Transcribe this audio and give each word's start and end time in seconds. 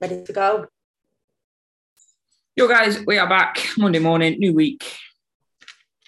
ready 0.00 0.22
to 0.24 0.32
go. 0.32 0.66
Yo, 2.56 2.66
guys, 2.68 3.04
we 3.06 3.18
are 3.18 3.28
back 3.28 3.64
Monday 3.78 3.98
morning, 3.98 4.38
new 4.38 4.54
week, 4.54 4.84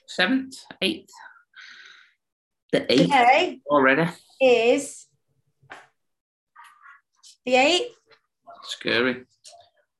seventh, 0.06 0.54
eighth, 0.80 1.10
the 2.72 2.90
eighth 2.90 3.02
Today 3.02 3.60
already. 3.68 4.10
is 4.40 5.06
the 7.44 7.52
8th. 7.54 7.86
Scary. 8.64 9.24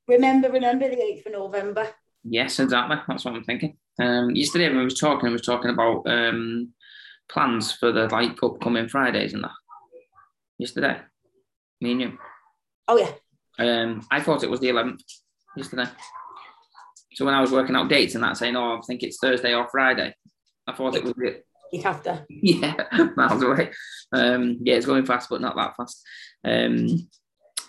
Remember, 0.09 0.51
remember 0.51 0.89
the 0.89 0.97
8th 0.97 1.27
of 1.27 1.33
November. 1.33 1.89
Yes, 2.25 2.59
exactly. 2.61 2.97
That's 3.09 3.25
what 3.25 3.35
I'm 3.35 3.45
thinking. 3.45 3.77
Um, 4.01 4.31
yesterday 4.31 4.69
when 4.69 4.79
we 4.79 4.85
was 4.85 4.99
talking, 4.99 5.29
I 5.29 5.33
was 5.33 5.43
talking 5.43 5.71
about 5.71 6.03
um 6.07 6.73
plans 7.29 7.73
for 7.73 7.93
the 7.93 8.09
like 8.09 8.43
upcoming 8.43 8.89
Fridays 8.89 9.33
and 9.35 9.45
that. 9.45 9.51
Yesterday, 10.59 11.01
me 11.81 11.93
and 11.93 12.01
you. 12.01 12.19
Oh, 12.89 12.97
yeah. 12.97 13.11
Um, 13.59 14.07
I 14.11 14.21
thought 14.21 14.43
it 14.43 14.51
was 14.51 14.61
the 14.61 14.69
11th 14.69 15.03
yesterday. 15.57 15.87
So 17.15 17.25
when 17.25 17.35
I 17.35 17.41
was 17.41 17.53
working 17.53 17.77
out 17.77 17.89
dates 17.89 18.15
and 18.15 18.25
that, 18.25 18.37
saying, 18.37 18.57
"Oh, 18.57 18.79
I 18.79 18.81
think 18.87 19.03
it's 19.03 19.19
Thursday 19.19 19.55
or 19.55 19.69
Friday," 19.69 20.15
I 20.67 20.73
thought 20.73 20.97
it 20.97 21.05
was 21.05 21.15
it. 21.19 21.47
You'd 21.73 21.85
have 21.85 22.03
to. 22.05 22.25
Yeah, 22.31 22.75
miles 23.17 23.43
away. 23.43 23.71
Um, 24.13 24.59
yeah, 24.63 24.75
it's 24.75 24.87
going 24.87 25.05
fast, 25.05 25.29
but 25.29 25.41
not 25.41 25.57
that 25.57 25.77
fast. 25.77 26.03
Um, 26.45 27.09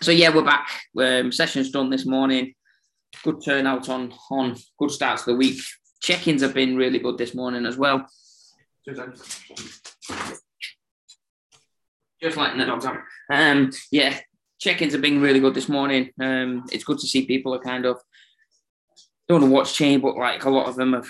so 0.00 0.10
yeah, 0.10 0.34
we're 0.34 0.44
back. 0.44 0.68
Um, 0.98 1.30
session's 1.32 1.70
done 1.70 1.90
this 1.90 2.06
morning. 2.06 2.54
Good 3.22 3.44
turnout 3.44 3.88
on 3.88 4.12
on 4.30 4.56
good 4.78 4.90
start 4.90 5.20
to 5.20 5.26
the 5.26 5.36
week. 5.36 5.60
Check-ins 6.02 6.42
have 6.42 6.54
been 6.54 6.76
really 6.76 6.98
good 6.98 7.16
this 7.16 7.34
morning 7.34 7.64
as 7.64 7.76
well. 7.76 8.06
Just 12.20 12.36
letting 12.36 12.58
the 12.58 12.66
dogs 12.66 12.86
out. 12.86 12.98
Um, 13.30 13.70
yeah, 13.90 14.18
check-ins 14.64 14.94
have 14.94 15.02
been 15.02 15.20
really 15.20 15.40
good 15.40 15.52
this 15.52 15.68
morning. 15.68 16.08
Um, 16.18 16.64
it's 16.72 16.84
good 16.84 16.98
to 16.98 17.06
see 17.06 17.26
people 17.26 17.54
are 17.54 17.60
kind 17.60 17.84
of 17.84 18.00
don't 19.28 19.42
know 19.42 19.50
what's 19.50 19.76
changed, 19.76 20.02
but 20.02 20.16
like 20.16 20.44
a 20.44 20.50
lot 20.50 20.68
of 20.68 20.76
them 20.76 20.94
have 20.94 21.08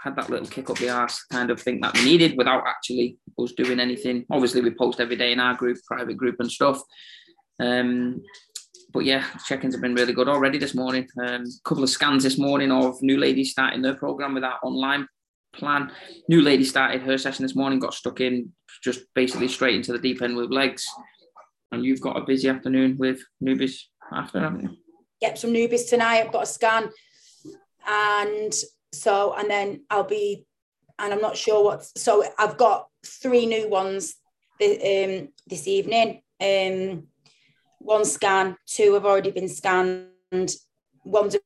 had 0.00 0.16
that 0.16 0.28
little 0.28 0.46
kick 0.46 0.68
up 0.68 0.78
the 0.78 0.90
arse 0.90 1.24
kind 1.30 1.50
of 1.50 1.60
thing 1.60 1.80
that 1.80 1.94
we 1.94 2.04
needed 2.04 2.36
without 2.36 2.64
actually 2.66 3.16
us 3.38 3.52
doing 3.52 3.78
anything. 3.78 4.24
Obviously, 4.30 4.60
we 4.60 4.70
post 4.70 5.00
every 5.00 5.14
day 5.14 5.30
in 5.30 5.38
our 5.38 5.54
group, 5.54 5.78
private 5.86 6.16
group, 6.16 6.36
and 6.40 6.50
stuff. 6.50 6.82
Um, 7.60 8.22
but 8.92 9.04
yeah, 9.04 9.24
check-ins 9.46 9.74
have 9.74 9.82
been 9.82 9.94
really 9.94 10.12
good 10.12 10.28
already 10.28 10.58
this 10.58 10.74
morning. 10.74 11.06
A 11.20 11.36
um, 11.36 11.44
couple 11.64 11.84
of 11.84 11.90
scans 11.90 12.24
this 12.24 12.38
morning 12.38 12.72
of 12.72 13.00
new 13.02 13.18
ladies 13.18 13.52
starting 13.52 13.82
their 13.82 13.94
program 13.94 14.34
with 14.34 14.44
our 14.44 14.58
online 14.64 15.06
plan. 15.52 15.92
New 16.28 16.42
lady 16.42 16.64
started 16.64 17.02
her 17.02 17.18
session 17.18 17.44
this 17.44 17.56
morning, 17.56 17.78
got 17.78 17.94
stuck 17.94 18.20
in 18.20 18.52
just 18.82 19.02
basically 19.14 19.48
straight 19.48 19.76
into 19.76 19.92
the 19.92 19.98
deep 19.98 20.22
end 20.22 20.36
with 20.36 20.50
legs. 20.50 20.84
And 21.70 21.84
you've 21.84 22.00
got 22.00 22.16
a 22.16 22.24
busy 22.24 22.48
afternoon 22.48 22.96
with 22.98 23.20
newbies 23.42 23.82
after, 24.12 24.40
haven't 24.40 24.62
you? 24.62 24.76
Yep, 25.20 25.38
some 25.38 25.50
newbies 25.50 25.88
tonight. 25.88 26.20
I've 26.20 26.32
got 26.32 26.44
a 26.44 26.46
scan. 26.46 26.90
And 27.86 28.52
so, 28.92 29.34
and 29.34 29.50
then 29.50 29.84
I'll 29.90 30.04
be, 30.04 30.46
and 30.98 31.12
I'm 31.12 31.20
not 31.20 31.36
sure 31.36 31.64
what, 31.64 31.84
so 31.96 32.24
I've 32.38 32.56
got 32.56 32.88
three 33.04 33.46
new 33.46 33.68
ones 33.68 34.14
um, 34.62 35.28
this 35.46 35.66
evening. 35.66 36.22
Um, 36.40 37.08
one 37.78 38.04
scan, 38.04 38.56
two 38.66 38.94
have 38.94 39.06
already 39.06 39.30
been 39.30 39.48
scanned. 39.48 40.50
One's 41.04 41.34
a 41.34 41.38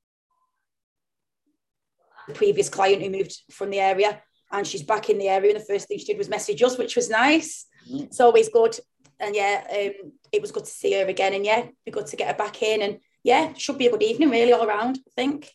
previous 2.33 2.69
client 2.69 3.03
who 3.03 3.11
moved 3.11 3.37
from 3.51 3.71
the 3.71 3.81
area 3.81 4.21
and 4.51 4.67
she's 4.67 4.83
back 4.83 5.11
in 5.11 5.19
the 5.19 5.29
area. 5.29 5.53
And 5.53 5.61
the 5.61 5.65
first 5.65 5.89
thing 5.89 5.99
she 5.99 6.05
did 6.05 6.19
was 6.19 6.29
message 6.29 6.63
us, 6.63 6.79
which 6.79 6.97
was 6.97 7.11
nice. 7.11 7.67
Mm. 7.91 8.05
It's 8.05 8.21
always 8.21 8.49
good. 8.49 8.79
And 9.23 9.35
yeah, 9.35 9.65
um, 9.71 10.13
it 10.33 10.43
was 10.43 10.53
good 10.53 10.65
to 10.65 10.71
see 10.71 10.93
her 10.95 11.07
again. 11.07 11.35
And 11.35 11.45
yeah, 11.45 11.67
be 11.85 11.93
good 11.93 12.07
to 12.07 12.17
get 12.17 12.29
her 12.29 12.37
back 12.37 12.63
in. 12.63 12.83
And 12.83 12.99
yeah, 13.23 13.53
should 13.55 13.79
be 13.79 13.87
a 13.87 13.91
good 13.91 14.03
evening, 14.03 14.31
really, 14.31 14.53
all 14.53 14.67
around, 14.67 14.99
I 14.99 15.11
think. 15.17 15.51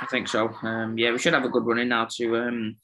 I 0.00 0.06
think 0.06 0.28
so. 0.28 0.50
Um, 0.62 0.96
yeah, 0.98 1.10
we 1.10 1.18
should 1.18 1.34
have 1.34 1.44
a 1.44 1.48
good 1.48 1.66
run 1.66 1.78
in 1.78 1.88
now 1.88 2.06
to 2.16 2.36
um, 2.36 2.76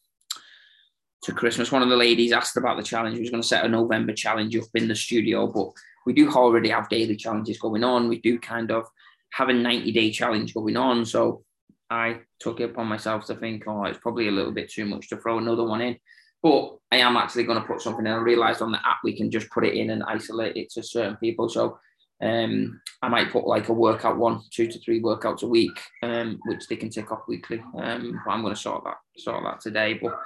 to 1.22 1.32
Christmas. 1.32 1.70
One 1.70 1.82
of 1.82 1.88
the 1.88 1.96
ladies 1.96 2.32
asked 2.32 2.56
about 2.56 2.76
the 2.76 2.82
challenge. 2.82 3.14
We 3.14 3.20
was 3.20 3.30
going 3.30 3.42
to 3.42 3.48
set 3.48 3.64
a 3.64 3.68
November 3.68 4.12
challenge 4.12 4.56
up 4.56 4.64
in 4.74 4.88
the 4.88 4.94
studio, 4.94 5.46
but 5.46 5.70
we 6.06 6.12
do 6.12 6.30
already 6.30 6.70
have 6.70 6.88
daily 6.88 7.16
challenges 7.16 7.58
going 7.58 7.84
on. 7.84 8.08
We 8.08 8.20
do 8.20 8.38
kind 8.38 8.70
of 8.70 8.86
have 9.32 9.48
a 9.48 9.52
90 9.52 9.92
day 9.92 10.10
challenge 10.10 10.54
going 10.54 10.76
on. 10.76 11.04
So 11.04 11.44
I 11.90 12.20
took 12.40 12.60
it 12.60 12.70
upon 12.70 12.86
myself 12.86 13.26
to 13.26 13.34
think, 13.34 13.64
oh, 13.66 13.84
it's 13.84 13.98
probably 13.98 14.28
a 14.28 14.32
little 14.32 14.52
bit 14.52 14.70
too 14.70 14.86
much 14.86 15.08
to 15.08 15.16
throw 15.16 15.38
another 15.38 15.64
one 15.64 15.80
in. 15.80 15.96
But 16.42 16.76
I 16.90 16.96
am 16.96 17.16
actually 17.16 17.44
going 17.44 17.60
to 17.60 17.66
put 17.66 17.80
something 17.80 18.04
in. 18.04 18.12
I 18.12 18.16
realized 18.16 18.62
on 18.62 18.72
the 18.72 18.78
app 18.78 18.98
we 19.04 19.16
can 19.16 19.30
just 19.30 19.48
put 19.50 19.64
it 19.64 19.74
in 19.74 19.90
and 19.90 20.02
isolate 20.02 20.56
it 20.56 20.70
to 20.70 20.82
certain 20.82 21.16
people. 21.16 21.48
So 21.48 21.78
um, 22.22 22.80
I 23.00 23.08
might 23.08 23.32
put 23.32 23.46
like 23.46 23.68
a 23.68 23.72
workout 23.72 24.16
one, 24.16 24.42
two 24.50 24.66
to 24.66 24.78
three 24.78 25.00
workouts 25.00 25.42
a 25.42 25.46
week, 25.46 25.78
um, 26.02 26.40
which 26.46 26.66
they 26.68 26.76
can 26.76 26.90
tick 26.90 27.10
off 27.10 27.22
weekly. 27.28 27.62
Um, 27.78 28.20
but 28.24 28.30
I'm 28.30 28.42
going 28.42 28.54
to 28.54 28.60
sort 28.60 28.84
that 28.84 28.98
sort 29.18 29.42
that 29.44 29.60
today. 29.60 29.94
But 29.94 30.18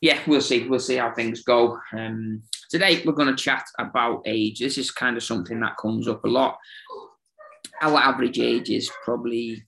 yeah, 0.00 0.20
we'll 0.26 0.40
see. 0.40 0.68
We'll 0.68 0.80
see 0.80 0.96
how 0.96 1.12
things 1.12 1.42
go. 1.42 1.78
Um, 1.92 2.42
today 2.70 3.02
we're 3.04 3.12
going 3.12 3.34
to 3.34 3.42
chat 3.42 3.64
about 3.78 4.22
age. 4.26 4.60
This 4.60 4.78
is 4.78 4.90
kind 4.90 5.16
of 5.16 5.22
something 5.22 5.60
that 5.60 5.76
comes 5.76 6.08
up 6.08 6.24
a 6.24 6.28
lot. 6.28 6.58
Our 7.82 7.98
average 7.98 8.38
age 8.38 8.70
is 8.70 8.90
probably, 9.04 9.62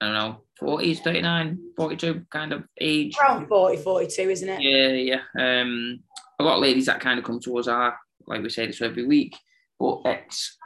I 0.00 0.06
don't 0.06 0.14
know, 0.14 0.42
40s, 0.62 1.02
39, 1.02 1.58
42 1.76 2.26
kind 2.30 2.52
of 2.52 2.64
age. 2.80 3.16
Around 3.20 3.48
40, 3.48 3.76
42, 3.78 4.30
isn't 4.30 4.48
it? 4.48 4.62
Yeah, 4.62 4.88
yeah. 4.88 5.60
Um, 5.60 6.00
a 6.38 6.44
lot 6.44 6.56
of 6.56 6.62
ladies 6.62 6.86
that 6.86 7.00
kind 7.00 7.18
of 7.18 7.24
come 7.24 7.40
to 7.40 7.58
us 7.58 7.68
are, 7.68 7.96
like 8.26 8.42
we 8.42 8.48
say 8.48 8.66
this 8.66 8.82
every 8.82 9.06
week, 9.06 9.36
but 9.78 10.00
ex 10.04 10.56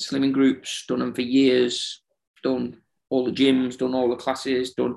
slimming 0.00 0.32
groups, 0.32 0.84
done 0.88 1.00
them 1.00 1.14
for 1.14 1.22
years, 1.22 2.02
done 2.42 2.78
all 3.10 3.24
the 3.24 3.32
gyms, 3.32 3.76
done 3.76 3.94
all 3.94 4.08
the 4.08 4.16
classes, 4.16 4.72
done 4.74 4.96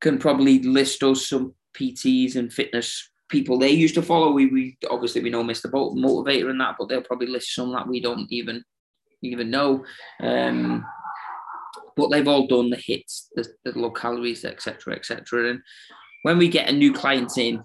can 0.00 0.18
probably 0.18 0.60
list 0.62 1.02
us 1.02 1.28
some 1.28 1.54
PTs 1.76 2.36
and 2.36 2.52
fitness 2.52 3.10
people 3.28 3.58
they 3.58 3.70
used 3.70 3.94
to 3.94 4.02
follow. 4.02 4.30
We, 4.32 4.46
we 4.46 4.78
obviously 4.90 5.22
we 5.22 5.30
know 5.30 5.42
Mr. 5.42 5.70
Bolt 5.70 5.96
motivator 5.96 6.50
and 6.50 6.60
that, 6.60 6.76
but 6.78 6.88
they'll 6.88 7.02
probably 7.02 7.26
list 7.26 7.54
some 7.54 7.72
that 7.72 7.88
we 7.88 8.00
don't 8.00 8.26
even 8.30 8.62
even 9.22 9.50
know. 9.50 9.84
Um, 10.20 10.84
but 11.96 12.10
they've 12.10 12.28
all 12.28 12.46
done 12.46 12.70
the 12.70 12.76
HIITs, 12.76 13.28
the, 13.34 13.48
the 13.64 13.78
low 13.78 13.90
calories, 13.90 14.44
etc., 14.44 14.94
etc. 14.94 15.50
And 15.50 15.62
when 16.22 16.38
we 16.38 16.48
get 16.48 16.68
a 16.68 16.72
new 16.72 16.92
client 16.92 17.36
in, 17.38 17.62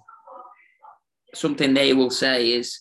something 1.36 1.74
they 1.74 1.94
will 1.94 2.10
say 2.10 2.52
is, 2.52 2.80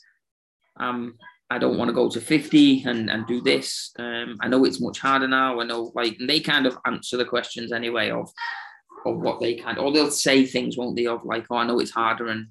um, 0.78 1.16
I 1.50 1.59
don't 1.59 1.77
want 1.77 1.88
to 1.88 1.94
go 1.94 2.09
to 2.09 2.21
50 2.21 2.84
and, 2.87 3.11
and 3.11 3.27
do 3.27 3.41
this. 3.41 3.93
Um, 3.99 4.37
I 4.41 4.47
know 4.47 4.65
it's 4.65 4.81
much 4.81 5.00
harder 5.00 5.27
now. 5.27 5.61
I 5.61 5.65
know, 5.65 5.91
like, 5.94 6.16
they 6.27 6.38
kind 6.38 6.66
of 6.66 6.78
answer 6.87 7.16
the 7.16 7.25
questions 7.25 7.72
anyway 7.72 8.11
of, 8.11 8.31
of 9.05 9.19
what 9.19 9.41
they 9.41 9.55
can, 9.55 9.78
or 9.78 9.93
they'll 9.93 10.11
say 10.11 10.47
things, 10.47 10.77
won't 10.77 10.97
they, 10.97 11.06
of 11.06 11.25
like, 11.25 11.47
oh, 11.50 11.56
I 11.56 11.67
know 11.67 11.81
it's 11.81 11.91
harder 11.91 12.28
and 12.28 12.47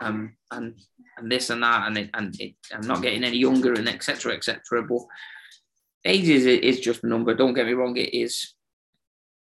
um 0.00 0.36
and 0.50 0.78
and 1.16 1.30
this 1.30 1.50
and 1.50 1.62
that, 1.62 1.86
and 1.86 1.98
it, 1.98 2.10
and 2.14 2.34
it, 2.40 2.54
I'm 2.72 2.86
not 2.86 3.02
getting 3.02 3.24
any 3.24 3.38
younger, 3.38 3.72
and 3.72 3.88
etc. 3.88 4.34
etc. 4.34 4.82
But 4.82 4.98
age 6.04 6.28
is 6.28 6.46
is 6.46 6.80
just 6.80 7.04
a 7.04 7.08
number. 7.08 7.34
Don't 7.34 7.54
get 7.54 7.66
me 7.66 7.72
wrong, 7.72 7.96
it 7.96 8.14
is. 8.14 8.54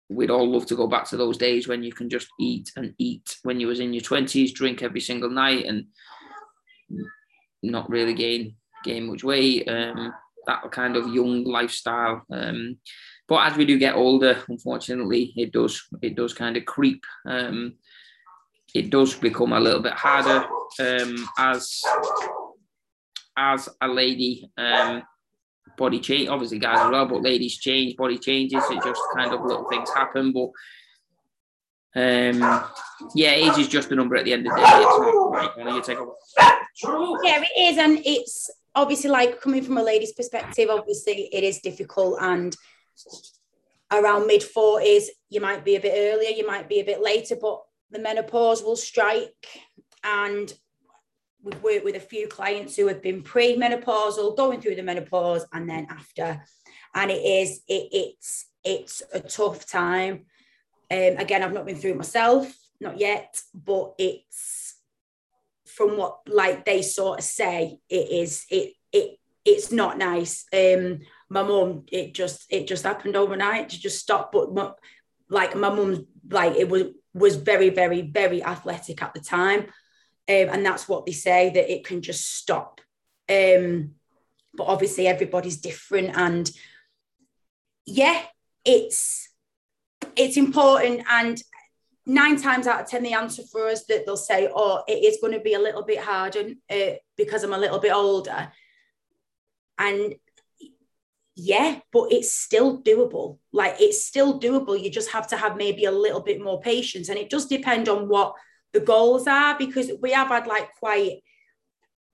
We'd 0.09 0.29
all 0.29 0.49
love 0.49 0.65
to 0.67 0.75
go 0.75 0.87
back 0.87 1.07
to 1.09 1.17
those 1.17 1.37
days 1.37 1.67
when 1.67 1.83
you 1.83 1.93
can 1.93 2.09
just 2.09 2.27
eat 2.39 2.71
and 2.75 2.93
eat 2.97 3.37
when 3.43 3.59
you 3.59 3.67
was 3.67 3.79
in 3.79 3.93
your 3.93 4.01
twenties, 4.01 4.51
drink 4.51 4.83
every 4.83 4.99
single 4.99 5.29
night, 5.29 5.65
and 5.65 5.85
not 7.63 7.89
really 7.89 8.13
gain 8.13 8.55
gain 8.83 9.07
much 9.07 9.23
weight. 9.23 9.67
Um, 9.69 10.13
that 10.47 10.71
kind 10.71 10.95
of 10.97 11.13
young 11.13 11.43
lifestyle. 11.43 12.23
Um, 12.31 12.77
but 13.27 13.47
as 13.49 13.57
we 13.57 13.65
do 13.65 13.77
get 13.77 13.95
older, 13.95 14.43
unfortunately, 14.49 15.33
it 15.35 15.53
does 15.53 15.81
it 16.01 16.15
does 16.15 16.33
kind 16.33 16.57
of 16.57 16.65
creep. 16.65 17.03
Um, 17.25 17.75
it 18.73 18.89
does 18.89 19.15
become 19.15 19.53
a 19.53 19.59
little 19.59 19.81
bit 19.81 19.93
harder 19.93 20.45
um, 20.79 21.27
as 21.37 21.81
as 23.37 23.69
a 23.81 23.87
lady. 23.87 24.49
Um, 24.57 25.03
body 25.77 25.99
change, 25.99 26.29
obviously, 26.29 26.59
guys 26.59 26.79
as 26.79 26.91
well, 26.91 27.05
but 27.05 27.21
ladies 27.21 27.57
change, 27.57 27.95
body 27.95 28.17
changes. 28.17 28.63
It 28.69 28.83
just 28.83 29.01
kind 29.15 29.33
of 29.33 29.41
little 29.41 29.67
things 29.69 29.89
happen, 29.93 30.33
but. 30.33 30.49
Um, 31.93 32.39
yeah, 33.15 33.31
age 33.31 33.57
is 33.57 33.67
just 33.67 33.91
a 33.91 33.95
number 33.95 34.15
at 34.15 34.23
the 34.23 34.31
end 34.31 34.47
of 34.47 34.53
the 34.53 34.61
day. 34.61 34.63
It's 34.65 34.97
not 34.97 35.31
right. 35.31 35.51
Yeah, 37.23 37.41
it 37.43 37.59
is, 37.59 37.77
and 37.77 37.99
it's 38.05 38.49
obviously 38.73 39.09
like 39.09 39.41
coming 39.41 39.61
from 39.61 39.77
a 39.77 39.83
lady's 39.83 40.13
perspective. 40.13 40.69
Obviously, 40.69 41.27
it 41.33 41.43
is 41.43 41.59
difficult, 41.59 42.17
and 42.21 42.55
around 43.91 44.27
mid 44.27 44.41
40s, 44.41 45.07
you 45.29 45.41
might 45.41 45.65
be 45.65 45.75
a 45.75 45.81
bit 45.81 45.93
earlier, 45.95 46.29
you 46.29 46.47
might 46.47 46.69
be 46.69 46.79
a 46.79 46.85
bit 46.85 47.01
later, 47.01 47.35
but 47.39 47.61
the 47.91 47.99
menopause 47.99 48.63
will 48.63 48.77
strike. 48.77 49.47
And 50.03 50.51
we've 51.43 51.61
worked 51.63 51.85
with 51.85 51.95
a 51.95 51.99
few 51.99 52.27
clients 52.27 52.75
who 52.75 52.87
have 52.87 53.01
been 53.01 53.21
pre-menopausal, 53.21 54.37
going 54.37 54.61
through 54.61 54.75
the 54.75 54.83
menopause, 54.83 55.45
and 55.53 55.69
then 55.69 55.87
after. 55.89 56.43
And 56.93 57.11
it 57.11 57.23
is, 57.23 57.61
it, 57.67 57.89
it's 57.91 58.45
it's 58.63 59.01
a 59.13 59.19
tough 59.19 59.65
time. 59.65 60.25
Um, 60.91 61.17
again, 61.17 61.41
I've 61.41 61.53
not 61.53 61.65
been 61.65 61.77
through 61.77 61.91
it 61.91 61.97
myself, 61.97 62.53
not 62.79 62.99
yet, 62.99 63.41
but 63.53 63.93
it's 63.97 64.75
from 65.65 65.97
what 65.97 66.19
like 66.27 66.65
they 66.65 66.81
sort 66.81 67.19
of 67.19 67.25
say, 67.25 67.79
it 67.89 68.11
is 68.11 68.45
it 68.49 68.73
it 68.91 69.19
it's 69.45 69.71
not 69.71 69.97
nice. 69.97 70.45
Um, 70.53 70.99
my 71.29 71.43
mum, 71.43 71.85
it 71.91 72.13
just 72.13 72.45
it 72.49 72.67
just 72.67 72.83
happened 72.83 73.15
overnight 73.15 73.69
to 73.69 73.79
just 73.79 73.99
stop. 73.99 74.31
But 74.31 74.53
my, 74.53 74.71
like 75.29 75.55
my 75.55 75.69
mum, 75.69 76.07
like 76.29 76.55
it 76.55 76.69
was 76.69 76.83
was 77.13 77.35
very 77.37 77.69
very 77.69 78.01
very 78.01 78.43
athletic 78.43 79.01
at 79.01 79.13
the 79.13 79.21
time, 79.21 79.67
um, 80.31 80.49
and 80.53 80.65
that's 80.65 80.87
what 80.87 81.05
they 81.05 81.11
say 81.11 81.49
that 81.49 81.71
it 81.71 81.85
can 81.85 82.01
just 82.01 82.35
stop. 82.35 82.79
Um, 83.29 83.95
but 84.53 84.65
obviously 84.65 85.07
everybody's 85.07 85.57
different, 85.57 86.15
and 86.15 86.49
yeah, 87.85 88.21
it's 88.63 89.29
it's 90.15 90.37
important. 90.37 91.03
And 91.09 91.41
nine 92.05 92.41
times 92.41 92.65
out 92.67 92.81
of 92.81 92.87
ten 92.87 93.03
the 93.03 93.13
answer 93.13 93.43
for 93.43 93.67
us 93.67 93.85
that 93.85 94.05
they'll 94.05 94.17
say 94.17 94.49
oh 94.53 94.83
it 94.87 95.03
is 95.03 95.19
going 95.21 95.33
to 95.33 95.39
be 95.39 95.53
a 95.53 95.59
little 95.59 95.83
bit 95.83 95.99
harder 95.99 96.49
uh, 96.69 96.93
because 97.15 97.43
i'm 97.43 97.53
a 97.53 97.57
little 97.57 97.79
bit 97.79 97.93
older. 97.93 98.51
And 99.77 100.15
yeah 101.35 101.79
but 101.91 102.11
it's 102.11 102.33
still 102.33 102.81
doable. 102.81 103.37
Like 103.51 103.75
it's 103.79 104.05
still 104.05 104.39
doable. 104.39 104.81
You 104.81 104.89
just 104.89 105.11
have 105.11 105.27
to 105.27 105.37
have 105.37 105.57
maybe 105.57 105.85
a 105.85 105.91
little 105.91 106.21
bit 106.21 106.41
more 106.41 106.61
patience. 106.61 107.09
And 107.09 107.17
it 107.19 107.29
does 107.29 107.47
depend 107.47 107.87
on 107.89 108.07
what 108.07 108.35
the 108.73 108.79
goals 108.79 109.27
are 109.27 109.57
because 109.57 109.91
we 110.01 110.11
have 110.11 110.29
had 110.29 110.47
like 110.47 110.69
quite 110.79 111.21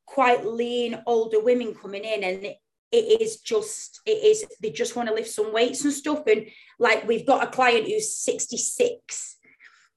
quite 0.05 0.45
lean 0.45 1.01
older 1.05 1.39
women 1.39 1.75
coming 1.75 2.03
in 2.03 2.23
and 2.23 2.45
it, 2.91 3.21
is 3.21 3.41
just 3.41 3.99
it 4.05 4.23
is 4.23 4.45
they 4.61 4.71
just 4.71 4.95
want 4.95 5.09
to 5.09 5.13
lift 5.13 5.29
some 5.29 5.53
weights 5.53 5.83
and 5.83 5.93
stuff 5.93 6.25
and 6.27 6.47
like 6.79 7.05
we've 7.07 7.27
got 7.27 7.43
a 7.43 7.51
client 7.51 7.85
who's 7.85 8.15
66 8.15 9.37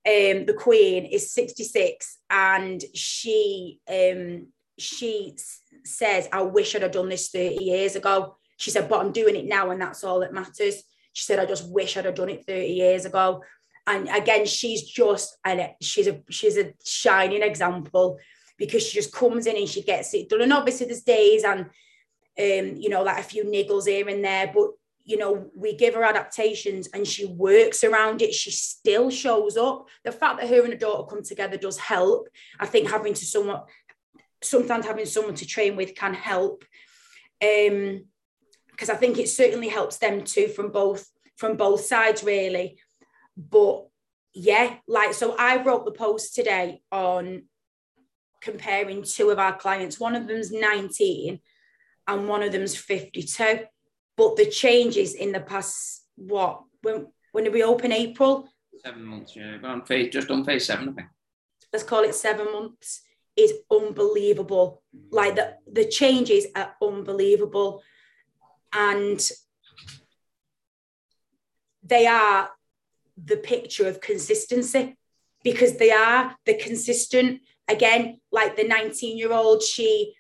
um 0.07 0.47
the 0.47 0.57
queen 0.59 1.05
is 1.07 1.33
66 1.33 2.19
and 2.29 2.83
she 2.95 3.79
um 3.89 4.49
she 4.79 5.37
says 5.85 6.29
i 6.33 6.43
wish 6.43 6.75
i'd 6.75 6.83
have 6.83 6.91
done 6.91 7.09
this 7.09 7.29
30 7.31 7.63
years 7.63 7.97
ago. 7.97 8.37
She 8.57 8.71
said 8.71 8.89
but 8.89 9.01
i'm 9.01 9.13
doing 9.13 9.37
it 9.37 9.47
now 9.47 9.71
and 9.71 9.81
that's 9.81 10.05
all 10.05 10.21
that 10.21 10.35
matters. 10.35 10.83
She 11.13 11.25
said 11.25 11.39
i 11.39 11.47
just 11.47 11.71
wish 11.71 11.97
i'd 11.97 12.05
have 12.05 12.15
done 12.15 12.31
it 12.31 12.45
30 12.47 12.67
years 12.67 13.05
ago 13.05 13.43
and 13.87 14.09
again 14.09 14.47
she's 14.47 14.83
just 14.83 15.37
and 15.45 15.71
she's 15.81 16.07
a 16.07 16.23
she's 16.31 16.57
a 16.57 16.73
shining 16.85 17.43
example 17.43 18.19
because 18.59 18.87
she 18.87 18.95
just 18.95 19.13
comes 19.13 19.47
in 19.47 19.57
and 19.57 19.69
she 19.69 19.83
gets 19.83 20.13
it 20.15 20.29
done 20.29 20.43
and 20.43 20.53
obviously 20.53 20.87
there's 20.87 21.03
days 21.03 21.45
and 21.45 21.61
um 21.61 22.77
you 22.77 22.89
know 22.89 23.03
like 23.03 23.19
a 23.19 23.23
few 23.23 23.45
niggles 23.45 23.87
here 23.87 24.09
and 24.09 24.25
there 24.25 24.51
but 24.55 24.71
you 25.11 25.17
know, 25.17 25.51
we 25.57 25.75
give 25.75 25.95
her 25.95 26.05
adaptations 26.05 26.89
and 26.95 27.05
she 27.05 27.25
works 27.25 27.83
around 27.83 28.23
it. 28.23 28.33
She 28.33 28.53
still 28.53 29.11
shows 29.11 29.57
up. 29.57 29.89
The 30.05 30.13
fact 30.13 30.39
that 30.39 30.49
her 30.49 30.63
and 30.63 30.73
her 30.73 30.79
daughter 30.79 31.09
come 31.09 31.25
together 31.25 31.57
does 31.57 31.79
help. 31.79 32.29
I 32.61 32.67
think 32.67 32.89
having 32.89 33.15
to 33.15 33.25
someone, 33.25 33.63
sometimes 34.41 34.87
having 34.87 35.07
someone 35.07 35.35
to 35.35 35.47
train 35.47 35.75
with 35.75 35.97
can 35.97 36.15
help. 36.15 36.65
Um, 37.43 38.05
because 38.71 38.89
I 38.89 38.95
think 38.95 39.19
it 39.19 39.29
certainly 39.29 39.69
helps 39.69 39.99
them 39.99 40.23
too 40.23 40.47
from 40.47 40.71
both 40.71 41.11
from 41.37 41.57
both 41.57 41.85
sides, 41.85 42.23
really. 42.23 42.79
But 43.37 43.87
yeah, 44.35 44.77
like 44.87 45.15
so 45.15 45.35
I 45.39 45.63
wrote 45.63 45.85
the 45.85 45.93
post 45.93 46.35
today 46.35 46.83
on 46.93 47.45
comparing 48.41 49.03
two 49.03 49.31
of 49.31 49.39
our 49.39 49.57
clients. 49.57 50.01
One 50.01 50.15
of 50.15 50.27
them's 50.27 50.53
19 50.53 51.41
and 52.07 52.29
one 52.29 52.43
of 52.43 52.53
them's 52.53 52.77
52 52.77 53.67
but 54.21 54.37
the 54.37 54.51
changes 54.51 55.15
in 55.15 55.33
the 55.33 55.41
past, 55.41 56.05
what, 56.15 56.65
when, 56.83 57.07
when 57.33 57.45
did 57.45 57.55
we 57.55 57.63
open 57.63 57.91
April? 57.91 58.47
Seven 58.85 59.03
months, 59.03 59.35
yeah. 59.35 59.57
On 59.65 59.83
phase, 59.87 60.13
just 60.13 60.31
on 60.31 60.45
phase 60.45 60.67
seven, 60.67 60.91
I 60.91 60.93
think. 60.93 61.09
Let's 61.73 61.87
call 61.87 62.03
it 62.05 62.15
seven 62.15 62.53
months, 62.53 63.01
is 63.35 63.55
unbelievable. 63.71 64.83
Like 65.11 65.37
the, 65.37 65.55
the 65.73 65.87
changes 65.87 66.45
are 66.55 66.75
unbelievable. 66.83 67.83
And 68.75 69.27
they 71.83 72.07
are 72.07 72.51
the 73.25 73.37
picture 73.37 73.87
of 73.87 74.01
consistency 74.01 74.97
because 75.43 75.77
they 75.77 75.91
are 75.91 76.37
the 76.47 76.55
consistent 76.55 77.41
again 77.69 78.21
like 78.31 78.57
the 78.57 78.65
19 78.65 79.17
year 79.17 79.33
old 79.33 79.63
she 79.63 80.15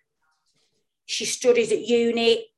she 1.06 1.24
studies 1.24 1.72
at 1.72 1.80
uni 1.80 2.50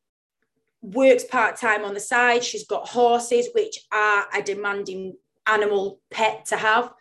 works 0.83 1.25
part 1.25 1.57
time 1.57 1.85
on 1.85 1.95
the 1.95 2.01
side. 2.01 2.45
She's 2.45 2.67
got 2.67 2.89
horses, 2.89 3.49
which 3.55 3.79
are 3.93 4.27
a 4.35 4.43
demanding 4.43 5.17
animal 5.47 6.01
pet 6.11 6.47
to 6.47 6.57
have. 6.57 6.93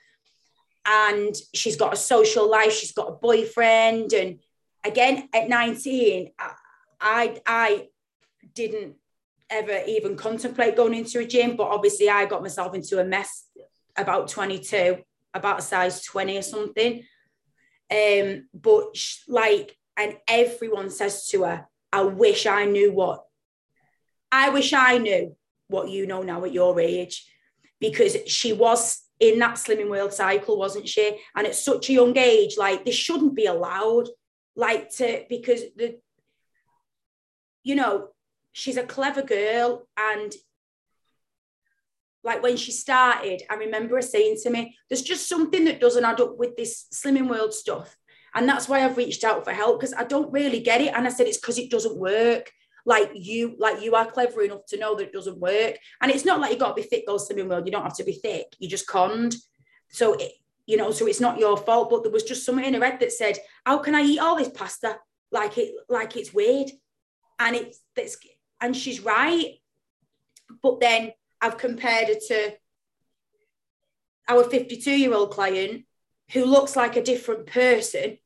And 0.86 1.36
she's 1.54 1.76
got 1.76 1.94
a 1.94 1.98
social 1.98 2.50
life. 2.50 2.72
She's 2.72 2.94
got 2.94 3.10
a 3.10 3.14
boyfriend. 3.14 4.14
And 4.14 4.40
again, 4.84 5.30
at 5.34 5.50
19, 5.50 6.32
I, 7.00 7.42
I 7.46 7.88
didn't 8.54 8.96
ever 9.52 9.84
even 9.88 10.16
contemplate 10.16 10.76
going 10.76 10.94
into 10.94 11.20
a 11.20 11.26
gym, 11.26 11.56
but 11.56 11.68
obviously 11.68 12.10
I 12.10 12.26
got 12.26 12.42
myself 12.42 12.74
into 12.74 13.00
a 13.00 13.04
mess 13.04 13.46
about 13.96 14.30
22, 14.30 14.98
about 15.34 15.60
a 15.60 15.62
size 15.62 16.04
20 16.04 16.38
or 16.38 16.42
something. 16.42 17.04
Um, 17.92 18.48
but 18.54 18.98
like, 19.28 19.78
and 19.98 20.18
everyone 20.28 20.90
says 20.90 21.28
to 21.28 21.44
her, 21.44 21.68
I 21.92 22.04
wish 22.04 22.46
I 22.46 22.66
knew 22.66 22.94
what 22.94 23.26
I 24.32 24.50
wish 24.50 24.74
I 24.74 24.98
knew 24.98 25.36
what 25.68 25.90
you 25.90 26.08
know 26.08 26.22
now 26.22 26.44
at 26.46 26.54
your 26.54 26.80
age, 26.80 27.30
because 27.80 28.18
she 28.28 28.54
was 28.54 29.04
in 29.20 29.40
that 29.40 29.56
slimming 29.56 29.90
world 29.90 30.14
cycle, 30.14 30.58
wasn't 30.58 30.88
she? 30.88 31.20
And 31.36 31.46
at 31.46 31.56
such 31.56 31.90
a 31.90 31.94
young 31.94 32.18
age, 32.18 32.56
like 32.58 32.86
this 32.86 32.96
shouldn't 32.96 33.36
be 33.36 33.46
allowed, 33.46 34.08
like 34.56 34.90
to 34.96 35.26
because 35.30 35.62
the, 35.76 36.00
you 37.64 37.76
know, 37.76 38.10
she's 38.52 38.78
a 38.78 38.84
clever 38.84 39.22
girl 39.22 39.88
and 39.98 40.34
like 42.24 42.44
when 42.44 42.58
she 42.58 42.72
started, 42.72 43.42
I 43.50 43.56
remember 43.56 43.96
her 43.96 44.02
saying 44.02 44.38
to 44.44 44.50
me, 44.50 44.78
there's 44.90 45.02
just 45.02 45.28
something 45.28 45.66
that 45.66 45.80
doesn't 45.80 46.06
add 46.06 46.22
up 46.22 46.38
with 46.38 46.56
this 46.56 46.86
slimming 46.94 47.30
world 47.30 47.54
stuff. 47.54 47.98
And 48.34 48.48
that's 48.48 48.70
why 48.70 48.84
I've 48.84 48.98
reached 48.98 49.24
out 49.24 49.44
for 49.44 49.52
help 49.52 49.80
because 49.80 49.94
I 49.94 50.04
don't 50.04 50.32
really 50.32 50.60
get 50.60 50.82
it. 50.82 50.94
And 50.94 51.06
I 51.06 51.10
said, 51.10 51.28
it's 51.28 51.40
because 51.40 51.58
it 51.58 51.72
doesn't 51.72 51.98
work. 51.98 52.52
Like 52.86 53.12
you 53.14 53.56
like 53.60 53.84
you 53.84 53.94
are 53.94 54.10
clever 54.10 54.42
enough 54.42 54.66
to 54.70 54.80
know 54.80 54.96
that 54.96 55.08
it 55.08 55.14
doesn't 55.14 55.40
work. 55.40 55.78
And 56.02 56.12
it's 56.12 56.26
not 56.26 56.40
like 56.40 56.54
you 56.54 56.60
got 56.60 56.76
to 56.76 56.82
be 56.82 56.88
thick 56.88 57.06
goes 57.06 57.28
slimming 57.28 57.48
world. 57.48 57.66
You 57.66 57.72
don't 57.72 57.84
have 57.84 57.98
to 57.98 58.04
be 58.04 58.14
thick. 58.14 58.56
You 58.58 58.68
just 58.68 58.88
conned. 58.88 59.36
So 59.90 60.14
it, 60.14 60.32
you 60.66 60.78
know 60.78 60.92
so 60.92 61.06
it's 61.06 61.20
not 61.20 61.38
your 61.38 61.58
fault. 61.58 61.92
But 61.92 62.04
there 62.04 62.12
was 62.12 62.24
just 62.24 62.44
something 62.44 62.66
in 62.66 62.74
her 62.74 62.84
head 62.84 63.00
that 63.00 63.12
said 63.12 63.38
how 63.66 63.78
can 63.80 63.94
i 63.94 64.02
eat 64.02 64.20
all 64.20 64.36
this 64.36 64.50
pasta? 64.50 64.98
Like 65.32 65.60
it 65.60 65.76
like 65.90 66.16
it's 66.16 66.34
weird. 66.34 66.72
And 67.38 67.56
it's 67.56 67.82
that's 67.96 68.18
and 68.62 68.76
she's 68.76 69.02
right 69.02 69.56
but 70.62 70.80
then 70.80 71.12
i've 71.42 71.58
compared 71.58 72.08
her 72.08 72.16
to 72.16 72.54
our 74.30 74.44
52 74.44 74.92
year 74.92 75.14
old 75.14 75.32
client 75.32 75.86
who 76.32 76.46
looks 76.46 76.76
like 76.76 76.96
a 76.96 77.04
different 77.04 77.48
person 77.48 78.18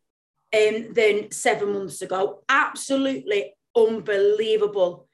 um, 0.53 0.93
than 0.93 1.31
seven 1.31 1.73
months 1.73 2.01
ago 2.01 2.43
absolutely 2.47 3.55
unbelievable. 3.75 5.07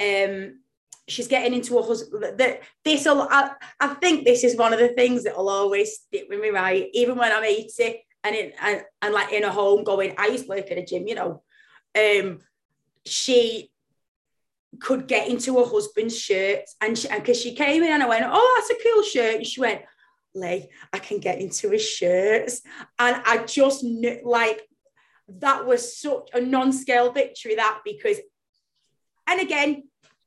Um, 0.00 0.60
she's 1.08 1.28
getting 1.28 1.54
into 1.54 1.78
a 1.78 1.82
husband. 1.82 2.38
That 2.38 2.62
this 2.84 3.06
I, 3.06 3.52
I 3.80 3.88
think 3.94 4.24
this 4.24 4.44
is 4.44 4.56
one 4.56 4.72
of 4.72 4.78
the 4.78 4.88
things 4.88 5.24
that 5.24 5.36
will 5.36 5.48
always 5.48 5.94
stick 5.94 6.26
with 6.28 6.40
me, 6.40 6.50
right? 6.50 6.88
Even 6.92 7.16
when 7.16 7.32
I'm 7.32 7.44
80 7.44 8.04
and 8.24 8.36
in 8.36 8.52
and, 8.60 8.82
and 9.00 9.14
like 9.14 9.32
in 9.32 9.44
a 9.44 9.50
home 9.50 9.84
going, 9.84 10.14
I 10.18 10.28
used 10.28 10.44
to 10.44 10.50
work 10.50 10.70
at 10.70 10.78
a 10.78 10.84
gym, 10.84 11.06
you 11.06 11.14
know. 11.14 11.42
Um, 11.96 12.38
she 13.04 13.70
could 14.80 15.06
get 15.06 15.28
into 15.28 15.58
her 15.58 15.66
husband's 15.66 16.18
shirt 16.18 16.64
and 16.80 16.94
because 16.94 17.40
she, 17.40 17.50
she, 17.50 17.54
came 17.54 17.82
in 17.82 17.92
and 17.92 18.02
I 18.02 18.08
went, 18.08 18.24
Oh, 18.26 18.56
that's 18.58 18.80
a 18.80 18.82
cool 18.82 19.02
shirt. 19.02 19.36
And 19.36 19.46
she 19.46 19.60
went, 19.60 19.82
Lee, 20.34 20.68
I 20.92 20.98
can 20.98 21.18
get 21.18 21.40
into 21.40 21.70
his 21.70 21.86
shirts. 21.86 22.62
And 22.98 23.22
I 23.26 23.44
just 23.44 23.84
knew 23.84 24.20
like 24.24 24.62
that 25.28 25.66
was 25.66 25.98
such 25.98 26.30
a 26.34 26.40
non-scale 26.40 27.12
victory 27.12 27.54
that 27.54 27.80
because 27.84 28.18
and 29.28 29.40
again 29.40 29.84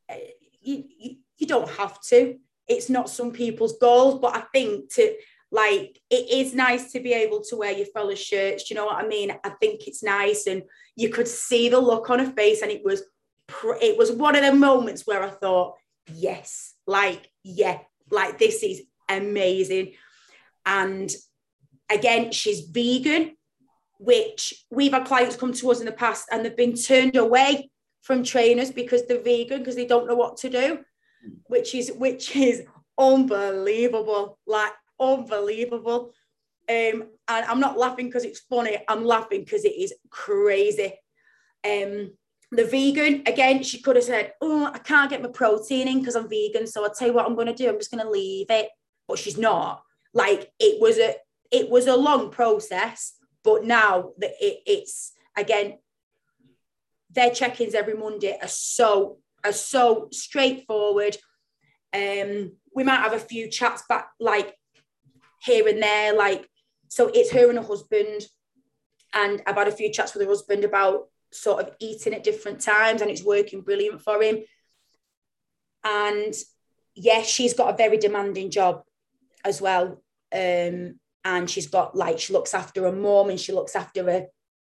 eh, 0.09 0.19
you, 0.61 0.83
you, 0.97 1.15
you 1.37 1.47
don't 1.47 1.69
have 1.71 2.01
to 2.01 2.37
it's 2.67 2.89
not 2.89 3.09
some 3.09 3.31
people's 3.31 3.77
goals 3.77 4.19
but 4.19 4.35
i 4.35 4.41
think 4.53 4.91
to 4.93 5.13
like 5.51 5.99
it 6.09 6.29
is 6.31 6.55
nice 6.55 6.91
to 6.91 6.99
be 6.99 7.13
able 7.13 7.41
to 7.41 7.55
wear 7.55 7.71
your 7.71 7.85
fellow 7.87 8.15
shirts 8.15 8.69
you 8.69 8.75
know 8.75 8.85
what 8.85 9.03
i 9.03 9.07
mean 9.07 9.31
i 9.43 9.49
think 9.49 9.87
it's 9.87 10.01
nice 10.01 10.47
and 10.47 10.63
you 10.95 11.09
could 11.09 11.27
see 11.27 11.69
the 11.69 11.79
look 11.79 12.09
on 12.09 12.19
her 12.19 12.31
face 12.31 12.61
and 12.61 12.71
it 12.71 12.83
was 12.83 13.03
it 13.81 13.97
was 13.97 14.11
one 14.11 14.35
of 14.35 14.43
the 14.43 14.53
moments 14.53 15.05
where 15.05 15.23
i 15.23 15.29
thought 15.29 15.75
yes 16.07 16.73
like 16.87 17.29
yeah 17.43 17.79
like 18.11 18.37
this 18.37 18.63
is 18.63 18.81
amazing 19.09 19.93
and 20.65 21.11
again 21.89 22.31
she's 22.31 22.61
vegan 22.61 23.35
which 23.99 24.65
we've 24.71 24.91
had 24.91 25.05
clients 25.05 25.35
come 25.35 25.53
to 25.53 25.71
us 25.71 25.79
in 25.79 25.85
the 25.85 25.91
past 25.91 26.27
and 26.31 26.43
they've 26.43 26.57
been 26.57 26.75
turned 26.75 27.15
away 27.15 27.69
from 28.05 28.23
trainers 28.23 28.71
because 28.71 29.05
they're 29.07 29.21
vegan 29.21 29.59
because 29.59 29.75
they 29.75 29.85
don't 29.85 30.07
know 30.07 30.15
what 30.15 30.37
to 30.37 30.49
do, 30.49 30.79
which 31.45 31.73
is 31.73 31.91
which 31.91 32.35
is 32.35 32.63
unbelievable, 32.97 34.37
like 34.45 34.73
unbelievable. 34.99 36.11
Um, 36.69 37.09
and 37.27 37.45
I'm 37.45 37.59
not 37.59 37.77
laughing 37.77 38.05
because 38.05 38.23
it's 38.23 38.41
funny. 38.41 38.77
I'm 38.87 39.03
laughing 39.03 39.41
because 39.43 39.65
it 39.65 39.75
is 39.75 39.93
crazy. 40.09 40.93
Um, 41.63 42.11
the 42.51 42.65
vegan 42.65 43.23
again 43.25 43.63
she 43.63 43.81
could 43.81 43.95
have 43.95 44.05
said 44.05 44.33
oh 44.41 44.65
i 44.73 44.77
can't 44.77 45.09
get 45.09 45.21
my 45.21 45.29
protein 45.29 45.87
in 45.87 45.99
because 45.99 46.15
i'm 46.15 46.29
vegan 46.29 46.67
so 46.67 46.83
i'll 46.83 46.93
tell 46.93 47.07
you 47.07 47.13
what 47.13 47.25
i'm 47.25 47.35
going 47.35 47.47
to 47.47 47.53
do 47.53 47.67
i'm 47.67 47.77
just 47.77 47.91
going 47.91 48.03
to 48.03 48.09
leave 48.09 48.47
it. 48.49 48.69
But 49.07 49.19
she's 49.19 49.37
not. 49.37 49.83
Like 50.13 50.51
it 50.59 50.81
was 50.81 50.97
a 50.97 51.15
it 51.51 51.69
was 51.69 51.87
a 51.87 51.95
long 51.95 52.31
process 52.31 53.13
but 53.43 53.63
now 53.63 54.11
that 54.17 54.31
it, 54.39 54.61
it's 54.65 55.13
again 55.37 55.77
their 57.11 57.29
check-ins 57.29 57.75
every 57.75 57.93
monday 57.93 58.37
are 58.41 58.47
so 58.47 59.19
are 59.43 59.51
so 59.51 60.09
straightforward. 60.11 61.17
Um 61.93 62.53
we 62.73 62.83
might 62.83 63.01
have 63.01 63.13
a 63.13 63.19
few 63.19 63.49
chats 63.49 63.83
back 63.87 64.09
like 64.19 64.55
here 65.41 65.67
and 65.67 65.81
there 65.81 66.15
like 66.15 66.49
so 66.87 67.09
it's 67.13 67.31
her 67.31 67.49
and 67.49 67.57
her 67.59 67.63
husband 67.63 68.23
and 69.13 69.41
i've 69.45 69.55
had 69.55 69.67
a 69.67 69.71
few 69.71 69.91
chats 69.91 70.13
with 70.13 70.23
her 70.23 70.29
husband 70.29 70.63
about 70.63 71.09
sort 71.31 71.61
of 71.61 71.75
eating 71.79 72.13
at 72.13 72.23
different 72.23 72.61
times 72.61 73.01
and 73.01 73.11
it's 73.11 73.23
working 73.23 73.61
brilliant 73.61 74.01
for 74.01 74.21
him. 74.21 74.39
And 75.83 76.33
yes, 76.33 76.45
yeah, 76.95 77.21
she's 77.21 77.53
got 77.53 77.73
a 77.73 77.77
very 77.77 77.97
demanding 77.97 78.49
job 78.51 78.83
as 79.43 79.61
well. 79.61 80.01
Um, 80.33 80.99
and 81.23 81.49
she's 81.49 81.67
got 81.67 81.95
like 81.95 82.19
she 82.19 82.33
looks 82.33 82.53
after 82.53 82.85
a 82.85 82.91
mom 82.91 83.29
and 83.29 83.39
she 83.39 83.51
looks 83.51 83.75
after 83.75 84.07
a, 84.09 84.17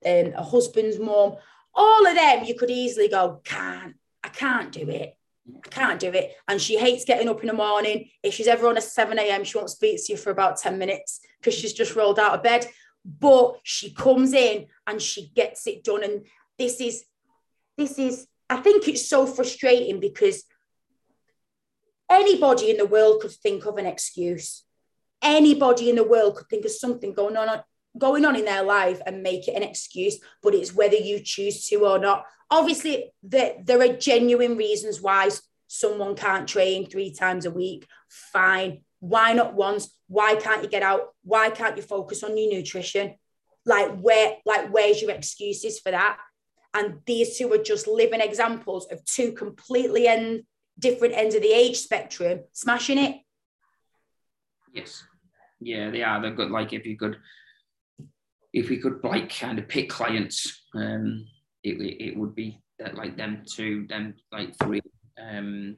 um, 0.06 0.32
a 0.34 0.42
husband's 0.42 0.98
mom. 0.98 1.36
All 1.74 2.06
of 2.06 2.14
them, 2.14 2.44
you 2.44 2.54
could 2.54 2.70
easily 2.70 3.08
go, 3.08 3.40
can't, 3.44 3.94
I 4.22 4.28
can't 4.28 4.72
do 4.72 4.88
it. 4.88 5.16
I 5.64 5.68
can't 5.68 6.00
do 6.00 6.08
it. 6.08 6.32
And 6.48 6.60
she 6.60 6.78
hates 6.78 7.04
getting 7.04 7.28
up 7.28 7.40
in 7.42 7.48
the 7.48 7.52
morning. 7.52 8.08
If 8.22 8.34
she's 8.34 8.46
ever 8.46 8.66
on 8.68 8.78
a 8.78 8.80
7 8.80 9.18
a.m., 9.18 9.44
she 9.44 9.58
won't 9.58 9.70
speak 9.70 10.04
to 10.04 10.12
you 10.12 10.16
for 10.16 10.30
about 10.30 10.56
10 10.56 10.78
minutes 10.78 11.20
because 11.38 11.54
she's 11.54 11.74
just 11.74 11.96
rolled 11.96 12.18
out 12.18 12.34
of 12.34 12.42
bed. 12.42 12.66
But 13.04 13.58
she 13.62 13.92
comes 13.92 14.32
in 14.32 14.66
and 14.86 15.02
she 15.02 15.30
gets 15.34 15.66
it 15.66 15.84
done. 15.84 16.02
And 16.02 16.24
this 16.58 16.80
is 16.80 17.04
this 17.76 17.98
is 17.98 18.26
I 18.48 18.58
think 18.58 18.86
it's 18.88 19.08
so 19.08 19.26
frustrating 19.26 20.00
because 20.00 20.44
anybody 22.10 22.70
in 22.70 22.76
the 22.76 22.86
world 22.86 23.22
could 23.22 23.32
think 23.32 23.66
of 23.66 23.78
an 23.78 23.86
excuse. 23.86 24.64
Anybody 25.22 25.88
in 25.88 25.96
the 25.96 26.04
world 26.04 26.36
could 26.36 26.48
think 26.48 26.64
of 26.64 26.70
something 26.70 27.14
going 27.14 27.36
on 27.36 27.62
going 27.96 28.24
on 28.24 28.36
in 28.36 28.44
their 28.44 28.62
life 28.62 29.00
and 29.06 29.22
make 29.22 29.48
it 29.48 29.54
an 29.54 29.62
excuse, 29.62 30.18
but 30.42 30.54
it's 30.54 30.74
whether 30.74 30.96
you 30.96 31.20
choose 31.20 31.68
to 31.68 31.86
or 31.86 31.98
not. 31.98 32.26
Obviously, 32.50 33.12
there, 33.22 33.54
there 33.62 33.80
are 33.80 33.96
genuine 33.96 34.56
reasons 34.56 35.00
why 35.00 35.30
someone 35.66 36.14
can't 36.14 36.48
train 36.48 36.88
three 36.88 37.12
times 37.12 37.46
a 37.46 37.50
week. 37.50 37.86
Fine. 38.08 38.82
Why 39.00 39.32
not 39.32 39.54
once? 39.54 39.96
Why 40.08 40.34
can't 40.34 40.62
you 40.62 40.68
get 40.68 40.82
out? 40.82 41.14
Why 41.22 41.50
can't 41.50 41.76
you 41.76 41.82
focus 41.82 42.22
on 42.22 42.36
your 42.36 42.52
nutrition? 42.52 43.14
Like 43.64 43.98
where, 44.00 44.36
like 44.44 44.72
where's 44.72 45.00
your 45.00 45.12
excuses 45.12 45.78
for 45.78 45.90
that? 45.90 46.18
And 46.74 46.98
these 47.06 47.38
two 47.38 47.52
are 47.52 47.62
just 47.62 47.86
living 47.86 48.20
examples 48.20 48.86
of 48.90 49.04
two 49.04 49.32
completely 49.32 50.08
end, 50.08 50.42
different 50.78 51.14
ends 51.14 51.36
of 51.36 51.42
the 51.42 51.52
age 51.52 51.76
spectrum 51.76 52.40
smashing 52.52 52.98
it. 52.98 53.20
Yes. 54.74 55.04
Yeah, 55.60 55.90
they 55.90 56.02
are. 56.02 56.20
They're 56.20 56.34
good. 56.34 56.50
Like 56.50 56.72
if 56.72 56.84
you 56.84 56.96
could, 56.96 57.16
if 58.52 58.68
we 58.68 58.78
could 58.78 59.02
like 59.04 59.34
kind 59.34 59.58
of 59.58 59.68
pick 59.68 59.88
clients, 59.88 60.64
um, 60.74 61.26
it, 61.62 61.80
it 61.80 62.16
would 62.16 62.34
be 62.34 62.60
that 62.80 62.96
like 62.96 63.16
them 63.16 63.44
two, 63.46 63.86
them 63.88 64.14
like 64.32 64.54
three, 64.62 64.80
um, 65.18 65.76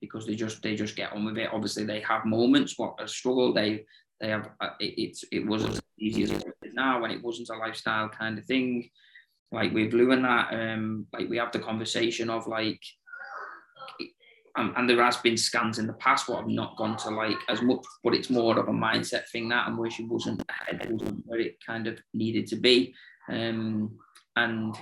because 0.00 0.26
they 0.26 0.36
just 0.36 0.62
they 0.62 0.76
just 0.76 0.96
get 0.96 1.12
on 1.12 1.24
with 1.24 1.38
it. 1.38 1.50
Obviously, 1.52 1.84
they 1.84 2.00
have 2.00 2.24
moments 2.24 2.78
what 2.78 2.94
a 3.00 3.08
struggle. 3.08 3.52
They 3.52 3.84
they 4.20 4.28
have 4.28 4.48
uh, 4.60 4.70
it, 4.80 4.94
it's 4.96 5.24
it 5.32 5.46
wasn't 5.46 5.74
as 5.74 5.82
easy 5.98 6.22
as 6.22 6.30
it 6.30 6.44
is 6.62 6.74
now, 6.74 7.02
and 7.04 7.12
it 7.12 7.22
wasn't 7.22 7.50
a 7.50 7.58
lifestyle 7.58 8.08
kind 8.08 8.38
of 8.38 8.44
thing 8.44 8.88
like 9.52 9.72
with 9.72 9.92
Lou 9.92 10.12
and 10.12 10.24
that, 10.24 10.52
um, 10.52 11.06
like 11.12 11.28
we 11.28 11.38
have 11.38 11.52
the 11.52 11.58
conversation 11.58 12.30
of 12.30 12.46
like, 12.46 12.82
um, 14.56 14.74
and 14.76 14.88
there 14.88 15.02
has 15.02 15.16
been 15.18 15.36
scans 15.36 15.78
in 15.78 15.86
the 15.86 15.92
past 15.94 16.28
what 16.28 16.40
I've 16.40 16.48
not 16.48 16.76
gone 16.76 16.96
to 16.98 17.10
like 17.10 17.38
as 17.48 17.62
much, 17.62 17.84
but 18.02 18.14
it's 18.14 18.30
more 18.30 18.58
of 18.58 18.68
a 18.68 18.72
mindset 18.72 19.28
thing 19.28 19.48
that, 19.50 19.68
and 19.68 19.78
where 19.78 19.90
she 19.90 20.04
wasn't 20.04 20.42
wasn't 20.88 21.26
where 21.26 21.40
it 21.40 21.56
kind 21.64 21.86
of 21.86 22.00
needed 22.12 22.46
to 22.48 22.56
be, 22.56 22.94
um, 23.30 23.96
and 24.36 24.76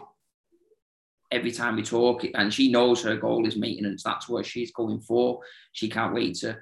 every 1.31 1.51
time 1.51 1.77
we 1.77 1.83
talk, 1.83 2.25
and 2.35 2.55
she 2.55 2.71
knows 2.71 3.03
her 3.03 3.17
goal 3.17 3.47
is 3.47 3.57
maintenance. 3.57 4.03
That's 4.03 4.29
what 4.29 4.47
she's 4.47 4.73
going 4.73 5.01
for. 5.01 5.41
She 5.73 5.89
can't 5.89 6.15
wait 6.15 6.37
to 6.37 6.57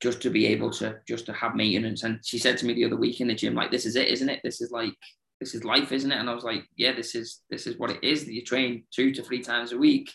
just 0.00 0.20
to 0.22 0.30
be 0.30 0.46
able 0.46 0.70
to 0.70 0.96
just 1.08 1.26
to 1.26 1.32
have 1.32 1.54
maintenance. 1.54 2.04
And 2.04 2.20
she 2.24 2.38
said 2.38 2.56
to 2.58 2.66
me 2.66 2.74
the 2.74 2.84
other 2.84 2.96
week 2.96 3.20
in 3.20 3.28
the 3.28 3.34
gym, 3.34 3.54
like, 3.54 3.70
this 3.70 3.86
is 3.86 3.96
it, 3.96 4.08
isn't 4.08 4.28
it? 4.28 4.40
This 4.44 4.60
is 4.60 4.70
like 4.70 4.94
this 5.40 5.54
is 5.54 5.64
life, 5.64 5.92
isn't 5.92 6.10
it? 6.10 6.18
And 6.18 6.30
I 6.30 6.34
was 6.34 6.44
like, 6.44 6.64
yeah, 6.76 6.92
this 6.94 7.14
is 7.14 7.42
this 7.50 7.66
is 7.66 7.78
what 7.78 7.90
it 7.90 8.02
is. 8.02 8.26
You 8.26 8.42
train 8.42 8.84
two 8.90 9.12
to 9.12 9.22
three 9.22 9.42
times 9.42 9.72
a 9.72 9.78
week. 9.78 10.10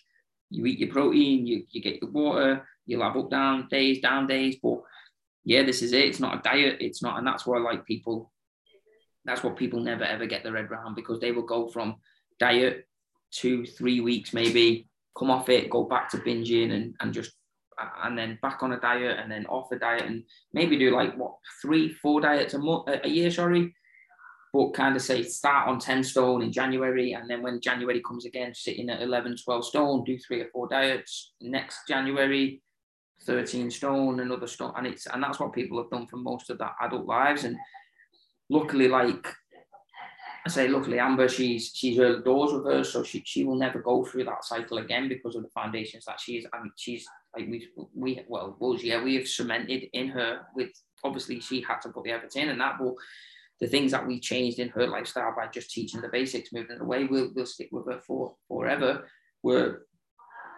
You 0.50 0.66
eat 0.66 0.80
your 0.80 0.90
protein, 0.90 1.48
you, 1.48 1.63
you 1.72 1.82
get 1.82 2.01
your 2.01 2.12
water, 2.12 2.68
you'll 2.86 3.04
have 3.04 3.16
up 3.16 3.30
down 3.30 3.68
days, 3.70 4.01
down 4.01 4.28
days. 4.28 4.58
But 4.62 4.82
yeah, 5.46 5.63
this 5.63 5.82
is 5.82 5.94
it. 5.94 6.06
It's 6.06 6.20
not 6.20 6.40
a 6.40 6.42
diet. 6.42 6.78
It's 6.82 7.01
not, 7.01 7.18
and 7.18 7.25
that's 7.25 7.46
why 7.46 7.58
like 7.60 7.86
people, 7.86 8.32
that's 9.24 9.44
what 9.44 9.56
people 9.56 9.80
never 9.80 10.04
ever 10.04 10.25
get 10.25 10.44
their 10.44 10.58
head 10.58 10.70
round 10.70 10.96
because 10.96 11.20
they 11.20 11.32
will 11.32 11.46
go 11.46 11.70
from 11.70 11.96
diet 12.40 12.88
two, 13.32 13.66
three 13.66 14.01
weeks 14.01 14.34
maybe, 14.34 14.90
come 15.18 15.32
off 15.32 15.48
it, 15.48 15.70
go 15.70 15.84
back 15.84 16.10
to 16.10 16.18
binging 16.18 16.74
and 16.74 16.96
and 17.00 17.13
just 17.13 17.32
and 18.04 18.18
then 18.18 18.38
back 18.42 18.62
on 18.62 18.74
a 18.74 18.80
diet 18.80 19.18
and 19.20 19.32
then 19.32 19.46
off 19.46 19.72
a 19.72 19.80
diet 19.80 20.04
and 20.06 20.24
maybe 20.54 20.78
do 20.78 20.94
like 20.94 21.16
what 21.16 21.36
three, 21.62 21.94
four 21.94 22.20
diets 22.20 22.56
a 22.56 22.60
month 22.60 22.90
a 23.04 23.08
year, 23.08 23.32
sorry 23.32 23.74
but 24.53 24.74
kind 24.74 24.96
of 24.96 25.01
say 25.01 25.24
start 25.24 25.70
on 25.70 25.79
10 25.79 26.03
stone 26.03 26.41
in 26.41 26.51
January. 26.51 27.13
And 27.13 27.29
then 27.29 27.41
when 27.41 27.62
January 27.62 28.01
comes 28.01 28.25
again, 28.25 28.53
sitting 28.53 28.89
at 28.89 29.01
11, 29.01 29.38
12 29.43 29.65
stone, 29.65 30.03
do 30.03 30.17
three 30.17 30.41
or 30.41 30.50
four 30.51 30.67
diets. 30.67 31.34
Next 31.39 31.88
January, 31.88 32.62
13 33.24 33.72
stone, 33.72 34.20
another 34.20 34.48
stone. 34.48 34.74
And 34.75 34.88
it's, 34.88 35.08
and 35.08 35.24
that's 35.24 35.39
what 35.39 35.53
people 35.53 35.81
have 35.81 35.89
done 35.89 36.08
for 36.08 36.17
most 36.17 36.50
of 36.50 36.58
their 36.58 36.72
adult 36.81 37.05
lives. 37.05 37.46
And 37.46 37.55
luckily, 38.50 38.89
like 38.89 39.25
I 40.46 40.50
say, 40.50 40.67
luckily 40.67 41.00
Amber, 41.00 41.29
she's, 41.29 41.72
she's 41.74 41.98
early 41.98 42.22
doors 42.22 42.51
with 42.51 42.65
her. 42.65 42.84
So 42.84 43.03
she, 43.03 43.24
she 43.25 43.46
will 43.46 43.55
never 43.55 43.79
go 43.79 44.03
through 44.03 44.25
that 44.25 44.43
cycle 44.43 44.79
again 44.79 45.08
because 45.08 45.36
of 45.38 45.43
the 45.43 45.50
foundations 45.50 46.03
that 46.05 46.20
she's, 46.20 46.46
I 46.53 46.62
mean, 46.62 46.74
she's 46.75 47.05
like 47.34 47.48
we, 47.48 47.70
we, 47.96 48.22
well, 48.27 48.58
well, 48.60 48.75
yeah, 48.75 49.01
we 49.01 49.15
have 49.15 49.27
cemented 49.29 49.86
in 49.93 50.10
her 50.10 50.41
with, 50.55 50.72
obviously 51.05 51.39
she 51.39 51.62
had 51.62 51.79
to 51.79 51.89
put 51.89 52.03
the 52.03 52.12
effort 52.12 52.36
in 52.36 52.50
and 52.50 52.60
that, 52.60 52.75
but 52.77 52.93
the 53.62 53.68
things 53.68 53.91
that 53.91 54.06
we 54.06 54.20
changed 54.20 54.60
in 54.60 54.70
her 54.70 54.88
lifestyle 54.88 55.34
by 55.36 55.48
just 55.48 55.72
teaching 55.72 56.01
the 56.01 56.10
basics, 56.10 56.51
moving 56.51 56.77
it 56.77 56.82
away, 56.82 57.06
we'll, 57.06 57.30
we'll 57.36 57.46
stick 57.46 57.70
with 57.72 57.86
her 57.86 58.01
for 58.06 58.36
forever. 58.48 59.08
Where 59.41 59.84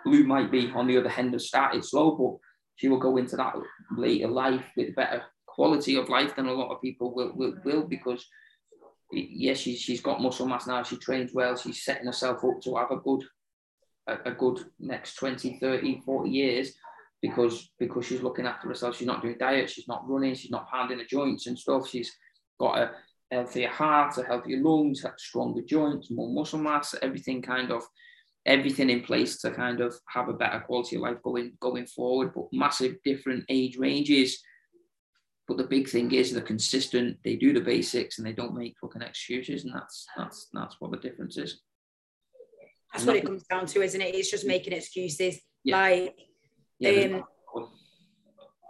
Lou 0.06 0.24
might 0.24 0.52
be 0.52 0.72
on 0.74 0.88
the 0.88 0.98
other 0.98 1.12
end 1.16 1.36
of 1.36 1.42
started 1.42 1.84
slow, 1.84 2.16
but 2.16 2.50
she 2.78 2.88
will 2.88 3.00
go 3.00 3.18
into 3.18 3.36
that 3.36 3.54
later 3.96 4.28
life 4.28 4.64
with 4.78 4.96
better 4.96 5.22
quality 5.46 5.98
of 5.98 6.10
life 6.10 6.36
than 6.36 6.48
a 6.48 6.54
lot 6.54 6.74
of 6.74 6.82
people 6.82 7.14
will, 7.14 7.34
will, 7.36 7.54
will 7.66 7.84
because 7.84 8.26
yes, 9.12 9.60
she's, 9.60 9.80
she's 9.80 10.02
got 10.02 10.22
muscle 10.22 10.48
mass 10.48 10.66
now, 10.66 10.82
she 10.82 10.98
trains 10.98 11.32
well, 11.34 11.56
she's 11.56 11.84
setting 11.84 12.08
herself 12.08 12.44
up 12.44 12.62
to 12.62 12.76
have 12.76 12.92
a 12.92 12.98
good 12.98 13.24
a, 14.08 14.18
a 14.26 14.32
good 14.32 14.60
next 14.80 15.16
20, 15.16 15.60
30, 15.60 16.02
40 16.06 16.30
years 16.30 16.74
because 17.22 17.70
because 17.80 18.06
she's 18.06 18.22
looking 18.22 18.46
after 18.46 18.68
herself. 18.68 18.98
She's 18.98 19.08
not 19.08 19.22
doing 19.22 19.38
diet, 19.38 19.70
she's 19.70 19.88
not 19.88 20.08
running, 20.08 20.36
she's 20.36 20.52
not 20.52 20.70
pounding 20.70 20.98
the 20.98 21.06
joints 21.06 21.48
and 21.48 21.58
stuff. 21.58 21.88
She's 21.88 22.12
got 22.64 22.80
a 22.80 22.92
healthier 23.32 23.70
heart, 23.70 24.18
a 24.18 24.24
healthier 24.24 24.62
lungs, 24.62 25.06
stronger 25.18 25.62
joints, 25.62 26.10
more 26.10 26.30
muscle 26.30 26.60
mass, 26.60 26.96
everything 27.02 27.42
kind 27.42 27.72
of 27.72 27.84
everything 28.46 28.90
in 28.90 29.02
place 29.02 29.40
to 29.40 29.52
kind 29.52 29.80
of 29.80 29.96
have 30.10 30.28
a 30.28 30.34
better 30.34 30.60
quality 30.60 30.98
of 30.98 31.02
life 31.02 31.22
going 31.24 31.54
going 31.60 31.86
forward. 31.86 32.32
But 32.34 32.46
massive 32.52 32.96
different 33.04 33.46
age 33.50 33.78
ranges. 33.78 34.42
But 35.48 35.58
the 35.58 35.66
big 35.66 35.90
thing 35.90 36.12
is 36.14 36.32
they're 36.32 36.42
consistent. 36.42 37.18
They 37.24 37.36
do 37.36 37.52
the 37.52 37.60
basics 37.60 38.18
and 38.18 38.26
they 38.26 38.32
don't 38.32 38.56
make 38.56 38.76
fucking 38.80 39.02
excuses, 39.02 39.66
and 39.66 39.74
that's 39.74 40.06
that's 40.18 40.48
that's 40.54 40.76
what 40.80 40.92
the 40.92 40.98
difference 40.98 41.38
is. 41.38 41.62
That's 42.94 43.06
what 43.06 43.16
it 43.16 43.26
comes 43.26 43.44
down 43.44 43.66
to, 43.66 43.82
isn't 43.82 44.02
it? 44.02 44.16
It's 44.16 44.30
just 44.30 44.46
making 44.46 44.74
excuses. 44.74 45.40
Yeah. 45.64 45.82
Like, 45.82 46.16
yeah, 46.80 47.18
um, 47.56 47.70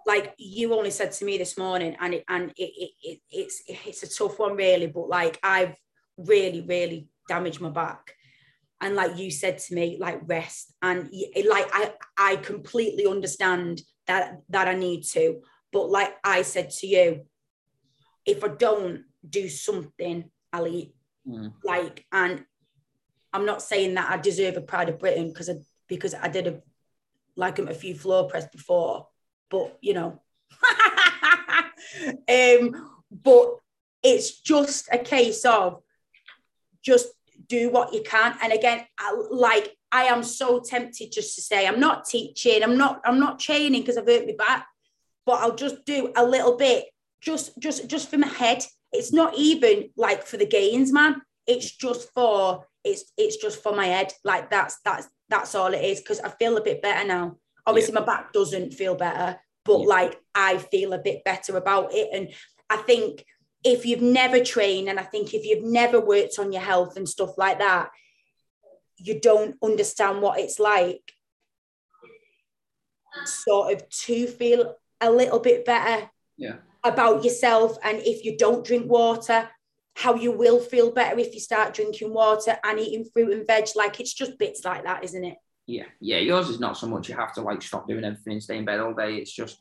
like 0.05 0.33
you 0.38 0.74
only 0.74 0.91
said 0.91 1.12
to 1.13 1.25
me 1.25 1.38
this 1.38 1.57
morning, 1.57 1.95
and 2.00 2.13
it 2.13 2.24
and 2.27 2.51
it, 2.57 2.72
it, 2.77 2.91
it 3.01 3.19
it's 3.31 3.63
it's 3.67 4.03
a 4.03 4.10
tough 4.10 4.39
one 4.39 4.55
really, 4.55 4.88
but 4.88 5.07
like 5.07 5.39
I've 5.43 5.75
really 6.17 6.62
really 6.62 7.07
damaged 7.27 7.62
my 7.62 7.69
back, 7.69 8.15
and 8.81 8.95
like 8.95 9.17
you 9.17 9.31
said 9.31 9.60
to 9.60 9.75
me, 9.75 9.98
like 10.00 10.22
rest, 10.25 10.74
and 10.81 11.10
it, 11.12 11.48
like 11.50 11.69
I 11.74 11.93
I 12.17 12.36
completely 12.38 13.05
understand 13.05 13.81
that 14.07 14.41
that 14.50 14.67
I 14.67 14.74
need 14.74 15.03
to, 15.13 15.41
but 15.72 15.89
like 15.89 16.13
I 16.24 16.41
said 16.41 16.69
to 16.72 16.88
you, 16.88 17.25
if 18.25 18.43
I 18.43 18.50
don't 18.50 19.05
do 19.27 19.48
something, 19.48 20.29
I'll 20.51 20.67
eat. 20.67 20.93
Mm. 21.27 21.53
Like, 21.63 22.05
and 22.12 22.43
I'm 23.31 23.45
not 23.45 23.62
saying 23.62 23.93
that 23.95 24.12
I 24.12 24.17
deserve 24.17 24.57
a 24.57 24.62
Pride 24.62 24.89
of 24.89 25.00
Britain 25.00 25.29
because 25.29 25.50
I 25.50 25.55
because 25.88 26.13
I 26.13 26.27
did 26.27 26.48
a 26.48 26.62
like 27.36 27.57
a 27.60 27.74
few 27.74 27.95
floor 27.95 28.27
press 28.27 28.48
before 28.48 29.07
but 29.53 29.77
you 29.81 29.93
know. 29.93 30.19
um, 32.27 32.89
but 33.12 33.60
it's 34.01 34.41
just 34.41 34.89
a 34.91 34.98
case 34.98 35.45
of 35.45 35.81
just 36.83 37.10
do 37.48 37.69
what 37.69 37.93
you 37.93 38.01
can. 38.01 38.36
And 38.41 38.51
again, 38.51 38.86
I, 38.98 39.15
like 39.29 39.77
I 39.91 40.05
am 40.05 40.24
so 40.24 40.60
tempted 40.60 41.12
just 41.12 41.36
to 41.36 41.41
say, 41.41 41.67
I'm 41.67 41.79
not 41.79 42.05
teaching, 42.05 42.63
I'm 42.63 42.77
not, 42.77 43.01
I'm 43.05 43.19
not 43.19 43.39
training 43.39 43.81
because 43.81 43.98
I've 43.98 44.07
hurt 44.07 44.25
my 44.25 44.33
back, 44.38 44.65
but 45.25 45.39
I'll 45.39 45.55
just 45.55 45.86
do 45.86 46.12
a 46.15 46.25
little 46.25 46.57
bit, 46.57 46.86
just, 47.22 47.57
just, 47.60 47.88
just 47.88 48.10
for 48.10 48.17
my 48.17 48.27
head. 48.27 48.65
It's 48.91 49.13
not 49.13 49.36
even 49.38 49.89
like 49.95 50.24
for 50.24 50.38
the 50.38 50.48
gains, 50.48 50.91
man. 50.91 51.22
It's 51.45 51.72
just 51.72 52.12
for 52.13 52.65
it's 52.83 53.05
it's 53.17 53.38
just 53.38 53.63
for 53.63 53.74
my 53.75 53.86
head. 53.86 54.13
Like 54.24 54.50
that's 54.50 54.79
that's 54.86 55.07
that's 55.29 55.55
all 55.55 55.74
it 55.74 55.83
is. 55.83 56.00
Because 56.00 56.19
I 56.19 56.29
feel 56.29 56.57
a 56.57 56.63
bit 56.63 56.81
better 56.81 57.07
now. 57.07 57.38
Obviously, 57.65 57.93
yeah. 57.93 58.00
my 58.01 58.05
back 58.05 58.34
doesn't 58.34 58.74
feel 58.74 58.96
better, 58.96 59.39
but 59.65 59.82
yeah. 59.82 59.86
like 59.86 60.20
I 60.36 60.58
feel 60.58 60.93
a 60.93 61.00
bit 61.00 61.24
better 61.24 61.58
about 61.58 61.93
it. 61.93 62.10
And 62.13 62.29
I 62.70 62.77
think 62.77 63.25
if 63.63 63.86
you've 63.86 64.01
never 64.01 64.43
trained, 64.43 64.89
and 64.89 65.00
I 65.00 65.03
think 65.03 65.34
if 65.34 65.46
you've 65.46 65.63
never 65.63 66.00
worked 66.00 66.39
on 66.39 66.51
your 66.51 66.62
health 66.62 66.98
and 66.98 67.08
stuff 67.08 67.38
like 67.38 67.60
that, 67.60 67.89
you 68.98 69.20
don't 69.20 69.55
understand 69.63 70.22
what 70.22 70.39
it's 70.39 70.60
like 70.60 71.01
sort 73.25 73.74
of 73.74 73.89
to 73.89 74.27
feel 74.27 74.75
a 75.01 75.12
little 75.12 75.39
bit 75.39 75.65
better 75.65 76.10
yeah. 76.38 76.55
about 76.84 77.24
yourself. 77.24 77.77
And 77.84 78.00
if 78.00 78.25
you 78.25 78.38
don't 78.38 78.65
drink 78.65 78.89
water, 78.89 79.50
how 79.96 80.15
you 80.15 80.32
will 80.32 80.60
feel 80.60 80.91
better 80.91 81.20
if 81.20 81.34
you 81.34 81.39
start 81.39 81.74
drinking 81.74 82.13
water 82.13 82.58
and 82.63 82.79
eating 82.79 83.05
fruit 83.13 83.32
and 83.32 83.46
veg. 83.46 83.67
Like 83.75 84.00
it's 84.00 84.13
just 84.13 84.39
bits 84.39 84.65
like 84.65 84.84
that, 84.86 85.03
isn't 85.03 85.24
it? 85.24 85.38
Yeah, 85.65 85.86
yeah. 86.01 86.17
Yours 86.17 86.50
is 86.50 86.60
not 86.60 86.77
so 86.77 86.88
much 86.88 87.08
you 87.10 87.15
have 87.15 87.34
to 87.34 87.41
like 87.41 87.62
stop 87.62 87.88
doing 87.88 88.03
everything 88.03 88.34
and 88.34 88.43
stay 88.43 88.58
in 88.58 88.65
bed 88.65 88.79
all 88.79 88.93
day. 88.93 89.15
It's 89.15 89.34
just 89.34 89.58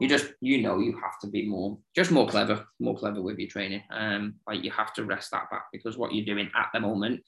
you 0.00 0.08
just 0.08 0.32
you 0.40 0.62
know 0.62 0.78
you 0.78 0.98
have 1.02 1.18
to 1.20 1.26
be 1.26 1.46
more 1.46 1.78
just 1.94 2.10
more 2.10 2.26
clever, 2.26 2.64
more 2.80 2.96
clever 2.96 3.20
with 3.20 3.38
your 3.38 3.48
training. 3.48 3.82
Um, 3.90 4.34
like 4.46 4.64
you 4.64 4.70
have 4.70 4.92
to 4.94 5.04
rest 5.04 5.30
that 5.32 5.50
back 5.50 5.66
because 5.72 5.98
what 5.98 6.14
you're 6.14 6.24
doing 6.24 6.50
at 6.56 6.70
the 6.72 6.80
moment 6.80 7.20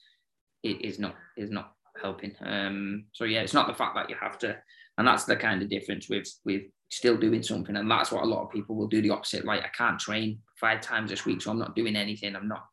it 0.63 0.81
is 0.81 0.99
not 0.99 1.15
is 1.37 1.51
not 1.51 1.73
helping. 2.01 2.35
Um, 2.43 3.05
so 3.13 3.23
yeah, 3.25 3.41
it's 3.41 3.53
not 3.53 3.67
the 3.67 3.73
fact 3.73 3.95
that 3.95 4.09
you 4.09 4.15
have 4.19 4.37
to, 4.39 4.57
and 4.97 5.07
that's 5.07 5.25
the 5.25 5.35
kind 5.35 5.61
of 5.61 5.69
difference 5.69 6.09
with 6.09 6.27
with 6.43 6.63
still 6.89 7.17
doing 7.17 7.43
something, 7.43 7.75
and 7.75 7.89
that's 7.89 8.11
what 8.11 8.23
a 8.23 8.27
lot 8.27 8.43
of 8.43 8.51
people 8.51 8.75
will 8.75 8.87
do 8.87 9.01
the 9.01 9.11
opposite. 9.11 9.45
Like 9.45 9.63
I 9.63 9.69
can't 9.69 9.99
train 9.99 10.39
five 10.59 10.81
times 10.81 11.11
this 11.11 11.25
week, 11.25 11.41
so 11.41 11.51
I'm 11.51 11.59
not 11.59 11.75
doing 11.75 11.95
anything. 11.95 12.35
I'm 12.35 12.47
not 12.47 12.65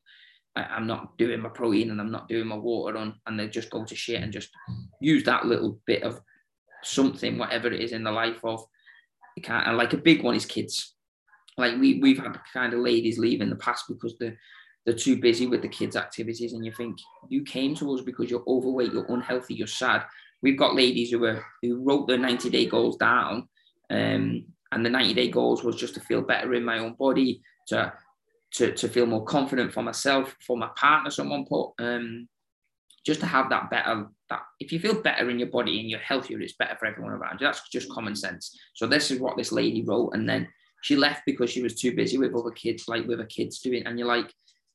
I'm 0.54 0.86
not 0.86 1.16
doing 1.16 1.40
my 1.40 1.48
protein 1.48 1.90
and 1.90 2.00
I'm 2.00 2.10
not 2.10 2.28
doing 2.28 2.46
my 2.46 2.56
water 2.56 2.98
on, 2.98 3.14
and 3.26 3.38
they 3.38 3.48
just 3.48 3.70
go 3.70 3.84
to 3.84 3.94
shit 3.94 4.22
and 4.22 4.32
just 4.32 4.50
use 5.00 5.24
that 5.24 5.46
little 5.46 5.78
bit 5.86 6.02
of 6.02 6.20
something, 6.84 7.38
whatever 7.38 7.68
it 7.68 7.80
is 7.80 7.92
in 7.92 8.04
the 8.04 8.12
life 8.12 8.44
of. 8.44 8.64
Can't, 9.42 9.66
and 9.66 9.78
like 9.78 9.94
a 9.94 9.98
big 9.98 10.22
one 10.22 10.34
is 10.34 10.44
kids. 10.44 10.94
Like 11.56 11.78
we 11.78 12.00
we've 12.00 12.18
had 12.18 12.38
kind 12.52 12.74
of 12.74 12.80
ladies 12.80 13.18
leave 13.18 13.40
in 13.40 13.48
the 13.48 13.56
past 13.56 13.84
because 13.88 14.16
the 14.18 14.36
they're 14.84 14.94
too 14.94 15.20
busy 15.20 15.46
with 15.46 15.62
the 15.62 15.68
kids' 15.68 15.96
activities, 15.96 16.52
and 16.52 16.64
you 16.64 16.72
think 16.72 16.98
you 17.28 17.42
came 17.44 17.74
to 17.76 17.94
us 17.94 18.02
because 18.02 18.30
you're 18.30 18.44
overweight, 18.46 18.92
you're 18.92 19.06
unhealthy, 19.06 19.54
you're 19.54 19.66
sad. 19.66 20.04
We've 20.42 20.58
got 20.58 20.74
ladies 20.74 21.10
who 21.10 21.24
are 21.24 21.44
who 21.62 21.82
wrote 21.82 22.08
their 22.08 22.18
90 22.18 22.50
day 22.50 22.66
goals 22.66 22.96
down, 22.96 23.48
um, 23.90 24.44
and 24.72 24.84
the 24.84 24.90
90 24.90 25.14
day 25.14 25.28
goals 25.28 25.62
was 25.62 25.76
just 25.76 25.94
to 25.94 26.00
feel 26.00 26.20
better 26.20 26.52
in 26.54 26.64
my 26.64 26.78
own 26.78 26.94
body, 26.98 27.40
to 27.68 27.92
to, 28.54 28.72
to 28.74 28.88
feel 28.88 29.06
more 29.06 29.24
confident 29.24 29.72
for 29.72 29.82
myself, 29.82 30.36
for 30.46 30.56
my 30.56 30.68
partner. 30.76 31.10
Someone 31.10 31.46
put 31.46 31.72
um, 31.78 32.28
just 33.04 33.20
to 33.20 33.26
have 33.26 33.50
that 33.50 33.70
better. 33.70 34.06
That 34.28 34.42
if 34.60 34.72
you 34.72 34.78
feel 34.78 35.00
better 35.00 35.28
in 35.30 35.38
your 35.38 35.48
body 35.48 35.80
and 35.80 35.90
you're 35.90 36.00
healthier, 36.00 36.40
it's 36.40 36.54
better 36.54 36.76
for 36.76 36.86
everyone 36.86 37.12
around 37.12 37.40
you. 37.40 37.46
That's 37.46 37.68
just 37.68 37.90
common 37.90 38.14
sense. 38.14 38.58
So 38.74 38.86
this 38.86 39.10
is 39.10 39.20
what 39.20 39.36
this 39.36 39.52
lady 39.52 39.82
wrote, 39.82 40.10
and 40.14 40.28
then 40.28 40.48
she 40.82 40.96
left 40.96 41.22
because 41.24 41.50
she 41.50 41.62
was 41.62 41.74
too 41.74 41.94
busy 41.94 42.18
with 42.18 42.34
other 42.34 42.50
kids, 42.50 42.88
like 42.88 43.06
with 43.06 43.20
her 43.20 43.26
kids 43.26 43.60
doing. 43.60 43.86
And 43.86 43.98
you're 43.98 44.08
like, 44.08 44.32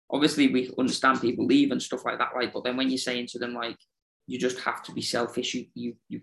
obviously 0.09 0.47
we 0.47 0.71
understand 0.79 1.21
people 1.21 1.45
leave 1.45 1.71
and 1.71 1.81
stuff 1.81 2.05
like 2.05 2.17
that, 2.17 2.33
right? 2.33 2.51
But 2.51 2.63
then 2.63 2.77
when 2.77 2.89
you're 2.89 2.97
saying 2.97 3.27
to 3.27 3.39
them 3.39 3.53
like, 3.53 3.77
you 4.25 4.39
just 4.39 4.59
have 4.61 4.83
to 4.83 4.91
be 4.91 5.01
selfish, 5.01 5.53
you 5.53 5.65
you 5.73 5.95
you 6.09 6.21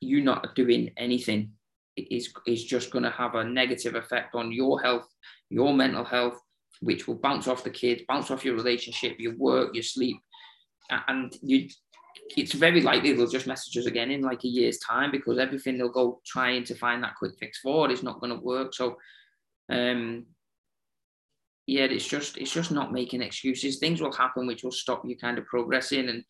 you 0.00 0.22
not 0.22 0.54
doing 0.54 0.90
anything 0.96 1.52
is 1.96 2.32
is 2.46 2.64
just 2.64 2.90
going 2.90 3.04
to 3.04 3.10
have 3.10 3.34
a 3.34 3.44
negative 3.44 3.94
effect 3.94 4.34
on 4.34 4.52
your 4.52 4.80
health, 4.80 5.06
your 5.48 5.72
mental 5.72 6.04
health, 6.04 6.40
which 6.80 7.06
will 7.06 7.16
bounce 7.16 7.48
off 7.48 7.64
the 7.64 7.70
kids, 7.70 8.02
bounce 8.08 8.30
off 8.30 8.44
your 8.44 8.54
relationship, 8.54 9.16
your 9.18 9.36
work, 9.36 9.74
your 9.74 9.82
sleep, 9.82 10.16
and 11.08 11.36
you. 11.42 11.68
It's 12.36 12.52
very 12.52 12.80
likely 12.80 13.12
they'll 13.12 13.26
just 13.26 13.46
message 13.46 13.76
us 13.76 13.86
again 13.86 14.10
in 14.10 14.22
like 14.22 14.44
a 14.44 14.48
year's 14.48 14.78
time 14.78 15.10
because 15.10 15.38
everything 15.38 15.76
they'll 15.76 15.88
go 15.88 16.20
trying 16.24 16.64
to 16.64 16.74
find 16.74 17.02
that 17.02 17.16
quick 17.16 17.32
fix 17.38 17.58
for 17.58 17.90
is 17.90 18.02
not 18.02 18.20
going 18.20 18.32
to 18.32 18.40
work. 18.40 18.72
So, 18.72 18.96
um, 19.68 20.24
yeah, 21.66 21.84
it's 21.84 22.06
just 22.06 22.38
it's 22.38 22.52
just 22.52 22.70
not 22.70 22.92
making 22.92 23.22
excuses. 23.22 23.78
Things 23.78 24.00
will 24.00 24.12
happen 24.12 24.46
which 24.46 24.62
will 24.62 24.72
stop 24.72 25.02
you 25.04 25.16
kind 25.18 25.38
of 25.38 25.46
progressing, 25.46 26.08
and 26.08 26.24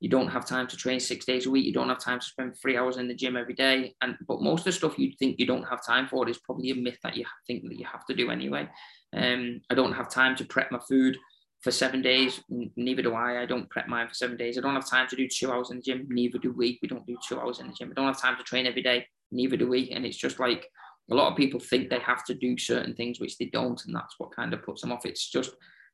you 0.00 0.08
don't 0.08 0.28
have 0.28 0.46
time 0.46 0.66
to 0.66 0.76
train 0.76 0.98
six 0.98 1.24
days 1.24 1.46
a 1.46 1.50
week. 1.50 1.66
You 1.66 1.72
don't 1.72 1.88
have 1.88 2.00
time 2.00 2.18
to 2.18 2.26
spend 2.26 2.56
three 2.56 2.76
hours 2.76 2.96
in 2.96 3.06
the 3.06 3.14
gym 3.14 3.36
every 3.36 3.54
day. 3.54 3.94
And 4.00 4.16
but 4.26 4.40
most 4.40 4.60
of 4.60 4.64
the 4.66 4.72
stuff 4.72 4.98
you 4.98 5.12
think 5.18 5.38
you 5.38 5.46
don't 5.46 5.68
have 5.68 5.84
time 5.84 6.08
for 6.08 6.28
is 6.28 6.38
probably 6.38 6.70
a 6.70 6.74
myth 6.74 6.98
that 7.02 7.16
you 7.16 7.24
think 7.46 7.64
that 7.68 7.78
you 7.78 7.86
have 7.90 8.06
to 8.06 8.14
do 8.14 8.30
anyway. 8.30 8.68
Um, 9.14 9.60
I 9.70 9.74
don't 9.74 9.92
have 9.92 10.10
time 10.10 10.36
to 10.36 10.44
prep 10.44 10.72
my 10.72 10.80
food 10.88 11.18
for 11.60 11.70
seven 11.70 12.00
days. 12.00 12.40
Neither 12.48 13.02
do 13.02 13.14
I. 13.14 13.42
I 13.42 13.46
don't 13.46 13.68
prep 13.68 13.88
mine 13.88 14.08
for 14.08 14.14
seven 14.14 14.38
days. 14.38 14.56
I 14.56 14.62
don't 14.62 14.74
have 14.74 14.88
time 14.88 15.06
to 15.08 15.16
do 15.16 15.28
two 15.28 15.52
hours 15.52 15.70
in 15.70 15.76
the 15.76 15.82
gym. 15.82 16.06
Neither 16.08 16.38
do 16.38 16.52
we. 16.52 16.78
We 16.80 16.88
don't 16.88 17.06
do 17.06 17.16
two 17.28 17.38
hours 17.38 17.60
in 17.60 17.68
the 17.68 17.74
gym. 17.74 17.90
I 17.90 17.94
don't 17.94 18.06
have 18.06 18.20
time 18.20 18.38
to 18.38 18.42
train 18.42 18.66
every 18.66 18.82
day. 18.82 19.06
Neither 19.30 19.58
do 19.58 19.68
we. 19.68 19.90
And 19.90 20.06
it's 20.06 20.16
just 20.16 20.40
like 20.40 20.66
a 21.10 21.14
lot 21.14 21.30
of 21.30 21.36
people 21.36 21.60
think 21.60 21.90
they 21.90 21.98
have 21.98 22.24
to 22.24 22.34
do 22.34 22.56
certain 22.56 22.94
things 22.94 23.20
which 23.20 23.36
they 23.36 23.46
don't 23.46 23.84
and 23.84 23.94
that's 23.94 24.14
what 24.18 24.34
kind 24.34 24.54
of 24.54 24.62
puts 24.62 24.80
them 24.80 24.92
off 24.92 25.04
it's 25.04 25.28
just 25.28 25.50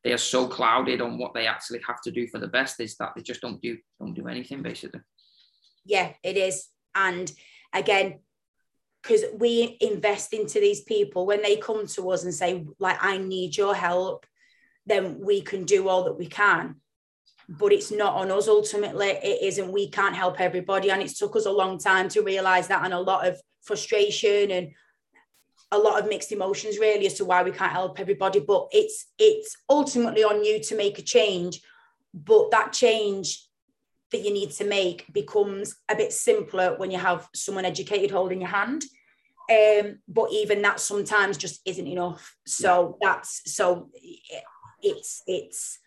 they 0.07 0.12
are 0.12 0.19
so 0.19 0.47
clouded 0.47 1.01
on 1.01 1.19
what 1.19 1.35
they 1.35 1.49
actually 1.49 1.81
have 1.85 2.01
to 2.03 2.12
do 2.12 2.29
for 2.29 2.38
the 2.38 2.47
best 2.47 2.79
is 2.79 2.97
that 2.97 3.11
they 3.16 3.23
just 3.23 3.40
don't 3.40 3.61
do 3.61 3.77
don't 3.99 4.14
do 4.14 4.29
anything 4.29 4.62
basically. 4.62 5.01
Yeah 5.85 6.12
it 6.23 6.37
is. 6.37 6.69
And 6.95 7.31
again 7.73 8.21
because 9.03 9.25
we 9.35 9.77
invest 9.81 10.33
into 10.33 10.61
these 10.61 10.83
people 10.83 11.27
when 11.27 11.42
they 11.42 11.57
come 11.57 11.87
to 11.87 12.11
us 12.11 12.25
and 12.25 12.35
say 12.35 12.64
like 12.81 12.97
i 13.01 13.16
need 13.19 13.57
your 13.57 13.73
help 13.73 14.27
then 14.87 15.19
we 15.21 15.40
can 15.40 15.64
do 15.64 15.88
all 15.88 16.05
that 16.05 16.19
we 16.19 16.27
can. 16.27 16.77
But 17.49 17.73
it's 17.73 17.90
not 17.90 18.14
on 18.14 18.31
us 18.31 18.49
ultimately. 18.49 19.09
It 19.09 19.42
isn't. 19.42 19.73
We 19.73 19.88
can't 19.88 20.16
help 20.16 20.40
everybody. 20.40 20.90
And 20.90 21.03
it's 21.03 21.19
took 21.19 21.37
us 21.37 21.47
a 21.47 21.51
long 21.51 21.79
time 21.79 22.09
to 22.11 22.23
realize 22.23 22.69
that 22.69 22.85
and 22.85 22.95
a 22.95 23.01
lot 23.01 23.27
of 23.27 23.40
frustration 23.62 24.51
and 24.51 24.71
a 25.73 25.79
lot 25.79 26.01
of 26.01 26.09
mixed 26.09 26.33
emotions 26.33 26.79
really 26.79 27.07
as 27.07 27.15
to 27.15 27.25
why 27.25 27.43
we 27.43 27.51
can't 27.51 27.73
help 27.73 27.99
everybody 27.99 28.39
but 28.39 28.69
it's 28.73 29.07
it's 29.19 29.57
ultimately 29.69 30.23
on 30.23 30.45
you 30.45 30.61
to 30.63 30.77
make 30.77 30.99
a 30.99 31.03
change 31.03 31.61
but 32.15 32.51
that 32.51 32.73
change 32.73 33.47
that 34.13 34.23
you 34.23 34.33
need 34.33 34.51
to 34.53 34.65
make 34.65 35.13
becomes 35.13 35.77
a 35.89 35.97
bit 35.97 36.13
simpler 36.13 36.77
when 36.79 36.91
you 36.91 36.99
have 36.99 37.29
someone 37.35 37.65
educated 37.65 38.11
holding 38.11 38.41
your 38.41 38.51
hand. 38.51 38.85
Um, 39.51 39.99
but 40.09 40.33
even 40.33 40.63
that 40.63 40.81
sometimes 40.81 41.37
just 41.37 41.61
isn't 41.65 41.87
enough. 41.87 42.37
So 42.47 42.99
that's 43.01 43.43
so 43.55 43.91
it's 44.83 45.23
it's 45.27 45.79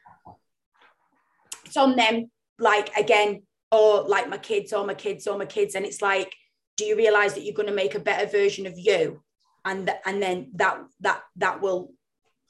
it's 1.65 1.77
on 1.77 1.95
them 1.95 2.29
like 2.57 2.95
again 2.95 3.43
or 3.71 4.03
like 4.03 4.29
my 4.29 4.37
kids 4.37 4.73
or 4.73 4.85
my 4.85 4.93
kids 4.93 5.27
or 5.27 5.37
my 5.37 5.45
kids. 5.45 5.75
And 5.75 5.85
it's 5.85 6.01
like 6.01 6.33
do 6.77 6.85
you 6.85 6.95
realize 6.95 7.33
that 7.33 7.43
you're 7.43 7.53
going 7.53 7.67
to 7.67 7.73
make 7.73 7.95
a 7.95 7.99
better 7.99 8.25
version 8.25 8.65
of 8.65 8.73
you 8.77 9.21
and 9.65 9.87
th- 9.87 9.99
and 10.05 10.21
then 10.21 10.51
that 10.55 10.81
that 11.01 11.21
that 11.37 11.61
will 11.61 11.93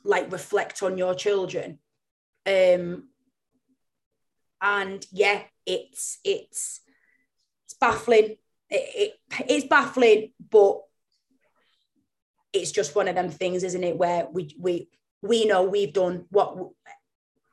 like 0.04 0.32
reflect 0.32 0.84
on 0.84 0.98
your 0.98 1.16
children. 1.16 1.80
Um 2.46 3.10
and 4.62 5.06
yeah 5.12 5.42
it's 5.66 6.20
it's 6.24 6.82
it's 7.66 7.74
baffling. 7.80 8.38
It, 8.70 9.14
it 9.30 9.46
it's 9.48 9.68
baffling 9.68 10.34
but 10.50 10.82
it's 12.52 12.72
just 12.72 12.96
one 12.96 13.08
of 13.08 13.16
them 13.16 13.30
things 13.30 13.64
isn't 13.64 13.84
it 13.84 13.98
where 13.98 14.28
we 14.32 14.56
we 14.60 14.90
we 15.22 15.46
know 15.46 15.64
we've 15.64 15.94
done 15.94 16.26
what 16.30 16.72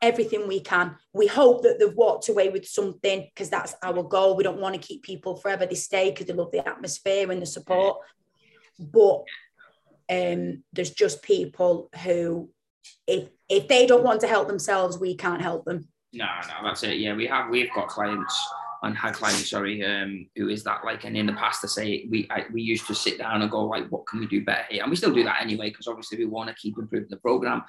everything 0.03 0.47
we 0.47 0.61
can. 0.61 0.97
We 1.13 1.27
hope 1.27 1.63
that 1.63 1.79
they've 1.79 1.95
walked 1.95 2.29
away 2.29 2.49
with 2.49 2.67
something 2.67 3.29
because 3.35 3.51
that's 3.51 3.75
our 3.83 4.03
goal. 4.03 4.37
We 4.37 4.45
don't 4.45 4.61
want 4.61 4.75
to 4.75 4.81
keep 4.87 5.03
people 5.03 5.37
forever. 5.37 5.67
They 5.67 5.75
stay 5.75 6.11
because 6.11 6.27
they 6.27 6.33
love 6.33 6.53
the 6.53 6.67
atmosphere 6.67 7.31
and 7.31 7.41
the 7.41 7.47
support. 7.47 7.99
But 8.79 9.25
um, 10.11 10.63
there's 10.73 10.91
just 10.91 11.23
people 11.23 11.91
who, 12.03 12.51
if 13.07 13.29
if 13.49 13.69
they 13.69 13.87
don't 13.87 14.05
want 14.05 14.21
to 14.21 14.29
help 14.29 14.49
themselves, 14.49 14.99
we 14.99 15.17
can't 15.17 15.43
help 15.43 15.65
them. 15.65 15.89
No, 16.13 16.27
no, 16.49 16.69
that's 16.69 16.83
it. 16.83 16.99
Yeah, 16.99 17.15
we 17.15 17.27
have 17.27 17.51
we've 17.51 17.73
got 17.75 17.89
clients 17.89 18.39
and 18.83 18.97
had 18.97 19.15
clients, 19.15 19.51
sorry, 19.51 19.85
um, 19.85 20.29
who 20.37 20.49
is 20.49 20.63
that 20.65 20.85
like? 20.85 21.05
And 21.05 21.17
in 21.17 21.27
the 21.27 21.33
past, 21.33 21.61
to 21.63 21.69
say 21.69 22.07
we 22.11 22.29
I, 22.31 22.45
we 22.53 22.63
used 22.63 22.87
to 22.87 22.95
sit 22.95 23.19
down 23.19 23.43
and 23.43 23.51
go 23.51 23.65
like, 23.65 23.89
what 23.89 24.07
can 24.07 24.21
we 24.21 24.27
do 24.27 24.45
better 24.45 24.65
here? 24.71 24.83
And 24.83 24.91
we 24.91 24.97
still 24.97 25.15
do 25.15 25.25
that 25.25 25.43
anyway 25.43 25.71
because 25.71 25.87
obviously 25.87 26.19
we 26.19 26.27
want 26.27 26.49
to 26.49 26.55
keep 26.55 26.79
improving 26.79 27.09
the 27.11 27.17
program. 27.17 27.63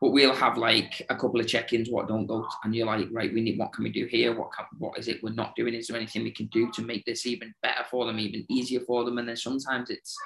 But 0.00 0.10
we'll 0.10 0.34
have 0.34 0.58
like 0.58 1.06
a 1.10 1.14
couple 1.14 1.38
of 1.38 1.46
check-ins, 1.46 1.88
what 1.88 2.08
don't 2.08 2.26
go, 2.26 2.44
and 2.64 2.74
you're 2.74 2.86
like, 2.86 3.06
right, 3.12 3.32
we 3.32 3.40
need 3.40 3.56
what 3.56 3.72
can 3.72 3.84
we 3.84 3.90
do 3.90 4.06
here? 4.06 4.36
What 4.36 4.52
can, 4.52 4.66
what 4.78 4.98
is 4.98 5.06
it 5.06 5.22
we're 5.22 5.30
not 5.30 5.54
doing? 5.54 5.74
Is 5.74 5.86
there 5.86 5.96
anything 5.96 6.24
we 6.24 6.32
can 6.32 6.46
do 6.46 6.72
to 6.72 6.82
make 6.82 7.04
this 7.04 7.24
even 7.24 7.54
better 7.62 7.84
for 7.88 8.06
them, 8.06 8.18
even 8.18 8.44
easier 8.48 8.80
for 8.80 9.04
them? 9.04 9.18
And 9.18 9.28
then 9.28 9.36
sometimes 9.36 9.90
it's 9.90 10.16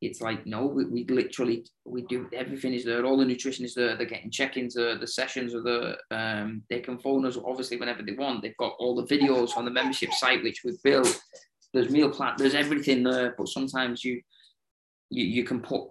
it's 0.00 0.20
like 0.20 0.46
no, 0.46 0.66
we, 0.66 0.84
we 0.84 1.04
literally 1.06 1.64
we 1.84 2.02
do 2.02 2.28
everything 2.32 2.72
is 2.72 2.84
there. 2.84 3.04
All 3.04 3.16
the 3.16 3.24
nutrition 3.24 3.64
is 3.64 3.74
there. 3.74 3.96
They're 3.96 4.06
getting 4.06 4.30
check-ins. 4.30 4.74
The, 4.74 4.96
the 5.00 5.06
sessions 5.06 5.54
are 5.54 5.62
the 5.62 5.96
um, 6.10 6.62
they 6.70 6.80
can 6.80 6.98
phone 6.98 7.26
us 7.26 7.36
obviously 7.44 7.78
whenever 7.78 8.02
they 8.02 8.12
want. 8.12 8.42
They've 8.42 8.56
got 8.58 8.74
all 8.78 8.94
the 8.94 9.14
videos 9.14 9.56
on 9.56 9.64
the 9.64 9.70
membership 9.70 10.12
site 10.12 10.42
which 10.42 10.62
we've 10.64 10.82
built. 10.82 11.20
There's 11.74 11.90
meal 11.90 12.10
plan. 12.10 12.34
There's 12.38 12.54
everything 12.54 13.02
there. 13.02 13.34
But 13.36 13.48
sometimes 13.48 14.04
you 14.04 14.22
you 15.10 15.24
you 15.24 15.44
can 15.44 15.60
put 15.60 15.82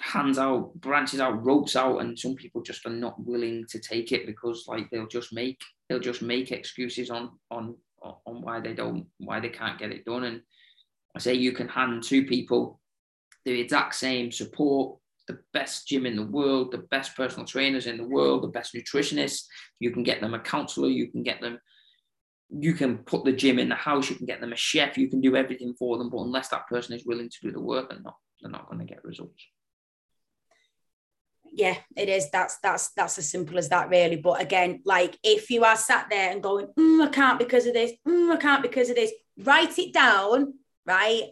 hands 0.00 0.38
out, 0.38 0.74
branches 0.74 1.20
out, 1.20 1.44
ropes 1.44 1.76
out, 1.76 1.98
and 1.98 2.18
some 2.18 2.34
people 2.34 2.62
just 2.62 2.84
are 2.86 2.90
not 2.90 3.22
willing 3.24 3.64
to 3.70 3.78
take 3.78 4.12
it 4.12 4.26
because 4.26 4.64
like 4.66 4.88
they'll 4.90 5.06
just 5.06 5.32
make 5.32 5.60
they'll 5.88 5.98
just 5.98 6.22
make 6.22 6.52
excuses 6.52 7.10
on 7.10 7.30
on 7.50 7.74
on 8.02 8.42
why 8.42 8.60
they 8.60 8.74
don't 8.74 9.06
why 9.18 9.40
they 9.40 9.48
can't 9.48 9.78
get 9.78 9.92
it 9.92 10.04
done. 10.04 10.24
And 10.24 10.42
I 11.16 11.20
say 11.20 11.34
you 11.34 11.52
can 11.52 11.68
hand 11.68 12.02
two 12.02 12.26
people 12.26 12.79
the 13.44 13.60
exact 13.60 13.94
same 13.94 14.30
support, 14.30 14.98
the 15.28 15.38
best 15.52 15.86
gym 15.86 16.06
in 16.06 16.16
the 16.16 16.26
world, 16.26 16.72
the 16.72 16.78
best 16.78 17.16
personal 17.16 17.46
trainers 17.46 17.86
in 17.86 17.96
the 17.96 18.04
world, 18.04 18.42
the 18.42 18.48
best 18.48 18.74
nutritionists. 18.74 19.44
You 19.78 19.90
can 19.90 20.02
get 20.02 20.20
them 20.20 20.34
a 20.34 20.40
counselor, 20.40 20.88
you 20.88 21.10
can 21.10 21.22
get 21.22 21.40
them, 21.40 21.58
you 22.50 22.74
can 22.74 22.98
put 22.98 23.24
the 23.24 23.32
gym 23.32 23.58
in 23.58 23.68
the 23.68 23.74
house, 23.76 24.10
you 24.10 24.16
can 24.16 24.26
get 24.26 24.40
them 24.40 24.52
a 24.52 24.56
chef, 24.56 24.98
you 24.98 25.08
can 25.08 25.20
do 25.20 25.36
everything 25.36 25.74
for 25.78 25.98
them. 25.98 26.10
But 26.10 26.22
unless 26.22 26.48
that 26.48 26.66
person 26.68 26.94
is 26.94 27.06
willing 27.06 27.28
to 27.28 27.38
do 27.42 27.52
the 27.52 27.60
work, 27.60 27.90
they're 27.90 28.00
not, 28.00 28.16
they're 28.40 28.50
not 28.50 28.68
going 28.68 28.80
to 28.80 28.92
get 28.92 29.04
results. 29.04 29.42
Yeah, 31.52 31.76
it 31.96 32.08
is. 32.08 32.30
That's 32.30 32.58
that's 32.62 32.90
that's 32.92 33.18
as 33.18 33.28
simple 33.28 33.58
as 33.58 33.68
that, 33.70 33.88
really. 33.88 34.16
But 34.16 34.40
again, 34.40 34.82
like 34.84 35.18
if 35.24 35.50
you 35.50 35.64
are 35.64 35.76
sat 35.76 36.06
there 36.08 36.30
and 36.30 36.42
going, 36.42 36.68
mm, 36.78 37.04
I 37.04 37.08
can't 37.08 37.40
because 37.40 37.66
of 37.66 37.74
this, 37.74 37.92
mm, 38.06 38.30
I 38.32 38.36
can't 38.36 38.62
because 38.62 38.88
of 38.88 38.96
this, 38.96 39.12
write 39.36 39.76
it 39.78 39.92
down, 39.92 40.54
right? 40.86 41.24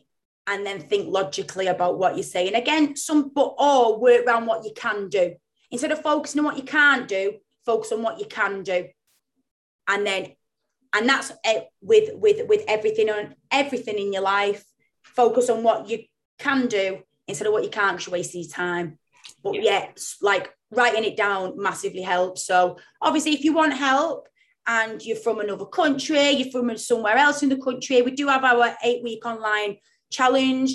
And 0.48 0.64
then 0.64 0.80
think 0.80 1.08
logically 1.08 1.66
about 1.66 1.98
what 1.98 2.16
you're 2.16 2.22
saying. 2.22 2.54
Again, 2.54 2.96
some 2.96 3.30
but 3.34 3.54
or 3.58 4.00
work 4.00 4.26
around 4.26 4.46
what 4.46 4.64
you 4.64 4.72
can 4.74 5.08
do. 5.08 5.34
Instead 5.70 5.92
of 5.92 6.02
focusing 6.02 6.40
on 6.40 6.46
what 6.46 6.56
you 6.56 6.62
can't 6.62 7.06
do, 7.06 7.34
focus 7.66 7.92
on 7.92 8.02
what 8.02 8.18
you 8.18 8.24
can 8.26 8.62
do. 8.62 8.86
And 9.86 10.06
then 10.06 10.32
and 10.94 11.06
that's 11.06 11.32
it 11.44 11.68
with 11.82 12.10
with 12.14 12.48
with 12.48 12.64
everything 12.66 13.10
on 13.10 13.34
everything 13.50 13.98
in 13.98 14.12
your 14.12 14.22
life. 14.22 14.64
Focus 15.02 15.50
on 15.50 15.62
what 15.62 15.88
you 15.88 16.04
can 16.38 16.66
do 16.66 17.02
instead 17.26 17.46
of 17.46 17.52
what 17.52 17.64
you 17.64 17.70
can't 17.70 17.98
because 17.98 18.06
you 18.06 18.12
waste 18.12 18.34
your 18.34 18.48
time. 18.48 18.98
But 19.44 19.54
yeah. 19.54 19.62
yeah, 19.62 19.88
like 20.22 20.50
writing 20.70 21.04
it 21.04 21.16
down 21.16 21.60
massively 21.60 22.02
helps. 22.02 22.46
So 22.46 22.78
obviously 23.02 23.34
if 23.34 23.44
you 23.44 23.52
want 23.52 23.74
help, 23.74 24.28
and 24.66 25.04
you're 25.04 25.16
from 25.16 25.40
another 25.40 25.64
country, 25.64 26.30
you're 26.30 26.50
from 26.50 26.76
somewhere 26.76 27.16
else 27.16 27.42
in 27.42 27.48
the 27.48 27.56
country, 27.56 28.02
we 28.02 28.10
do 28.10 28.28
have 28.28 28.44
our 28.44 28.76
eight 28.84 29.02
week 29.02 29.24
online 29.24 29.78
challenge. 30.10 30.72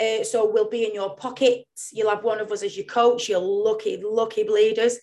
Uh, 0.00 0.24
so 0.24 0.50
we'll 0.50 0.68
be 0.68 0.84
in 0.84 0.94
your 0.94 1.14
pockets. 1.14 1.90
You'll 1.92 2.10
have 2.10 2.24
one 2.24 2.40
of 2.40 2.50
us 2.50 2.62
as 2.62 2.76
your 2.76 2.86
coach. 2.86 3.28
You're 3.28 3.40
lucky, 3.40 4.02
lucky 4.02 4.42
bleeders. 4.42 4.94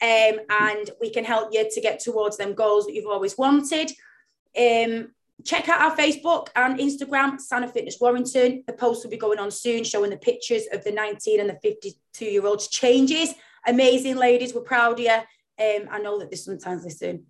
Um, 0.00 0.38
and 0.48 0.90
we 1.00 1.10
can 1.10 1.24
help 1.24 1.48
you 1.52 1.68
to 1.68 1.80
get 1.80 2.00
towards 2.00 2.36
them 2.36 2.54
goals 2.54 2.86
that 2.86 2.94
you've 2.94 3.06
always 3.06 3.36
wanted. 3.36 3.90
Um, 4.56 5.12
check 5.44 5.68
out 5.68 5.80
our 5.80 5.96
Facebook 5.96 6.48
and 6.54 6.78
Instagram, 6.78 7.40
Sana 7.40 7.66
Fitness 7.66 7.98
Warrington. 8.00 8.62
The 8.66 8.72
post 8.72 9.02
will 9.02 9.10
be 9.10 9.16
going 9.16 9.40
on 9.40 9.50
soon, 9.50 9.82
showing 9.82 10.10
the 10.10 10.16
pictures 10.16 10.64
of 10.72 10.84
the 10.84 10.92
19 10.92 11.40
and 11.40 11.50
the 11.50 11.58
52 11.60 12.24
year 12.24 12.46
olds 12.46 12.68
changes. 12.68 13.34
Amazing 13.66 14.16
ladies, 14.16 14.54
we're 14.54 14.60
proud 14.60 14.92
of 14.92 15.00
you. 15.00 15.10
Um, 15.10 15.88
I 15.90 15.98
know 15.98 16.20
that 16.20 16.30
they 16.30 16.36
sometimes 16.36 16.84
listen 16.84 17.26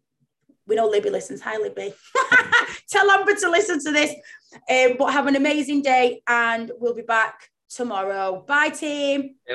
we 0.68 0.76
know 0.76 0.86
Libby 0.86 1.10
listens. 1.10 1.40
Hi, 1.40 1.56
Libby. 1.56 1.94
Tell 2.90 3.10
Amber 3.10 3.34
to 3.34 3.50
listen 3.50 3.82
to 3.82 3.90
this. 3.90 4.14
Um, 4.70 4.96
but 4.98 5.12
have 5.12 5.26
an 5.26 5.36
amazing 5.36 5.82
day, 5.82 6.22
and 6.26 6.70
we'll 6.78 6.94
be 6.94 7.02
back 7.02 7.50
tomorrow. 7.68 8.44
Bye, 8.46 8.70
team. 8.70 9.36
Hey, 9.46 9.54